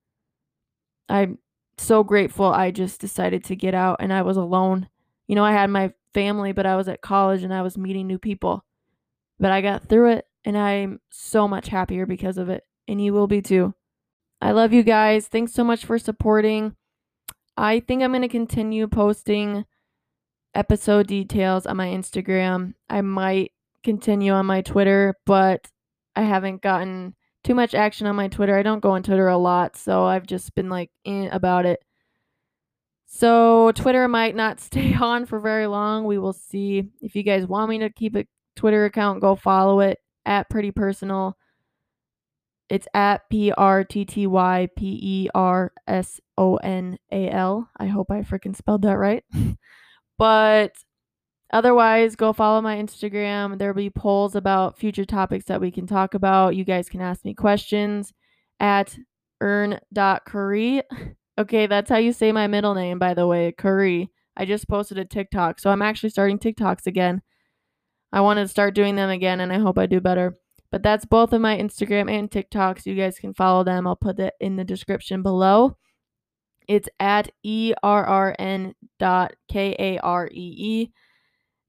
I'm 1.07 1.39
so 1.77 2.03
grateful 2.03 2.45
I 2.45 2.71
just 2.71 2.99
decided 2.99 3.45
to 3.45 3.55
get 3.55 3.73
out 3.73 3.97
and 4.01 4.11
I 4.11 4.21
was 4.21 4.35
alone. 4.35 4.89
You 5.27 5.35
know, 5.35 5.45
I 5.45 5.53
had 5.53 5.69
my 5.69 5.93
family, 6.13 6.51
but 6.51 6.65
I 6.65 6.75
was 6.75 6.89
at 6.89 7.01
college 7.01 7.43
and 7.43 7.53
I 7.53 7.61
was 7.61 7.77
meeting 7.77 8.05
new 8.05 8.19
people. 8.19 8.65
But 9.39 9.51
I 9.51 9.61
got 9.61 9.87
through 9.87 10.11
it 10.11 10.25
and 10.43 10.57
I'm 10.57 10.99
so 11.09 11.47
much 11.47 11.69
happier 11.69 12.05
because 12.05 12.37
of 12.37 12.49
it. 12.49 12.65
And 12.85 13.01
you 13.01 13.13
will 13.13 13.27
be 13.27 13.41
too. 13.41 13.75
I 14.41 14.51
love 14.51 14.73
you 14.73 14.83
guys. 14.83 15.27
Thanks 15.27 15.53
so 15.53 15.63
much 15.63 15.85
for 15.85 15.97
supporting. 15.97 16.75
I 17.59 17.81
think 17.81 18.01
I'm 18.01 18.11
going 18.11 18.21
to 18.21 18.29
continue 18.29 18.87
posting 18.87 19.65
episode 20.55 21.07
details 21.07 21.65
on 21.65 21.75
my 21.75 21.87
Instagram. 21.87 22.73
I 22.89 23.01
might 23.01 23.51
continue 23.83 24.31
on 24.31 24.45
my 24.45 24.61
Twitter, 24.61 25.15
but 25.25 25.69
I 26.15 26.21
haven't 26.21 26.61
gotten 26.61 27.15
too 27.43 27.53
much 27.53 27.75
action 27.75 28.07
on 28.07 28.15
my 28.15 28.29
Twitter. 28.29 28.57
I 28.57 28.63
don't 28.63 28.79
go 28.79 28.91
on 28.91 29.03
Twitter 29.03 29.27
a 29.27 29.37
lot, 29.37 29.75
so 29.75 30.05
I've 30.05 30.25
just 30.25 30.55
been 30.55 30.69
like 30.69 30.89
in 31.03 31.27
about 31.31 31.65
it. 31.65 31.81
So 33.05 33.73
Twitter 33.73 34.07
might 34.07 34.37
not 34.37 34.59
stay 34.61 34.93
on 34.93 35.25
for 35.25 35.41
very 35.41 35.67
long. 35.67 36.05
We 36.05 36.17
will 36.17 36.31
see. 36.31 36.85
If 37.01 37.13
you 37.13 37.23
guys 37.23 37.45
want 37.45 37.69
me 37.69 37.79
to 37.79 37.89
keep 37.89 38.15
a 38.15 38.25
Twitter 38.55 38.85
account, 38.85 39.19
go 39.19 39.35
follow 39.35 39.81
it 39.81 39.99
at 40.25 40.49
Pretty 40.49 40.71
Personal. 40.71 41.35
It's 42.69 42.87
at 42.93 43.29
P 43.29 43.51
R 43.51 43.83
T 43.83 44.05
T 44.05 44.27
Y 44.27 44.69
P 44.77 44.99
E 45.01 45.29
R 45.35 45.73
S 45.87 46.21
O 46.39 46.55
N 46.55 46.97
A 47.11 47.29
L. 47.29 47.69
I 47.77 47.87
hope 47.87 48.09
I 48.09 48.21
freaking 48.21 48.55
spelled 48.55 48.83
that 48.83 48.97
right. 48.97 49.23
but 50.17 50.71
otherwise, 51.51 52.15
go 52.15 52.31
follow 52.31 52.61
my 52.61 52.77
Instagram. 52.77 53.59
There'll 53.59 53.75
be 53.75 53.89
polls 53.89 54.35
about 54.35 54.79
future 54.79 55.05
topics 55.05 55.45
that 55.45 55.61
we 55.61 55.69
can 55.69 55.85
talk 55.85 56.13
about. 56.13 56.55
You 56.55 56.63
guys 56.63 56.87
can 56.89 57.01
ask 57.01 57.25
me 57.25 57.33
questions 57.33 58.13
at 58.59 58.97
errn.karee. 59.41 60.81
Okay, 61.39 61.67
that's 61.67 61.89
how 61.89 61.95
you 61.95 62.11
say 62.11 62.33
my 62.33 62.47
middle 62.47 62.73
name, 62.73 62.99
by 62.99 63.13
the 63.13 63.25
way, 63.25 63.53
Karee. 63.57 64.09
I 64.35 64.43
just 64.43 64.67
posted 64.67 64.97
a 64.97 65.05
TikTok, 65.05 65.61
so 65.61 65.69
I'm 65.69 65.81
actually 65.81 66.09
starting 66.09 66.37
TikToks 66.37 66.85
again. 66.85 67.21
I 68.11 68.19
want 68.19 68.39
to 68.39 68.47
start 68.49 68.75
doing 68.75 68.97
them 68.97 69.09
again, 69.09 69.39
and 69.39 69.53
I 69.53 69.57
hope 69.57 69.77
I 69.77 69.85
do 69.85 70.01
better. 70.01 70.37
But 70.69 70.83
that's 70.83 71.05
both 71.05 71.31
of 71.31 71.39
my 71.39 71.57
Instagram 71.57 72.11
and 72.11 72.29
TikToks. 72.29 72.85
You 72.85 72.93
guys 72.93 73.19
can 73.19 73.33
follow 73.33 73.63
them. 73.63 73.87
I'll 73.87 73.95
put 73.95 74.19
it 74.19 74.33
in 74.41 74.57
the 74.57 74.65
description 74.65 75.23
below. 75.23 75.77
It's 76.69 76.87
at 76.99 77.31
ERRN 77.43 78.73
dot 78.99 79.33
K 79.49 79.75
A 79.79 79.97
R 79.97 80.27
E 80.31 80.55
E. 80.57 80.91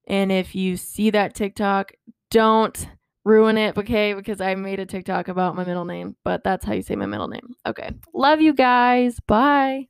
And 0.07 0.31
if 0.31 0.53
you 0.53 0.77
see 0.77 1.09
that 1.09 1.33
TikTok, 1.33 1.93
don't 2.29 2.87
ruin 3.25 3.57
it, 3.57 3.75
okay? 3.77 4.13
Because 4.13 4.41
I 4.41 4.53
made 4.53 4.79
a 4.79 4.85
TikTok 4.85 5.27
about 5.27 5.55
my 5.55 5.65
middle 5.65 5.85
name, 5.85 6.15
but 6.23 6.43
that's 6.43 6.65
how 6.65 6.73
you 6.73 6.83
say 6.83 6.95
my 6.95 7.07
middle 7.07 7.27
name. 7.27 7.55
Okay. 7.65 7.89
Love 8.13 8.41
you 8.41 8.53
guys. 8.53 9.19
Bye. 9.27 9.87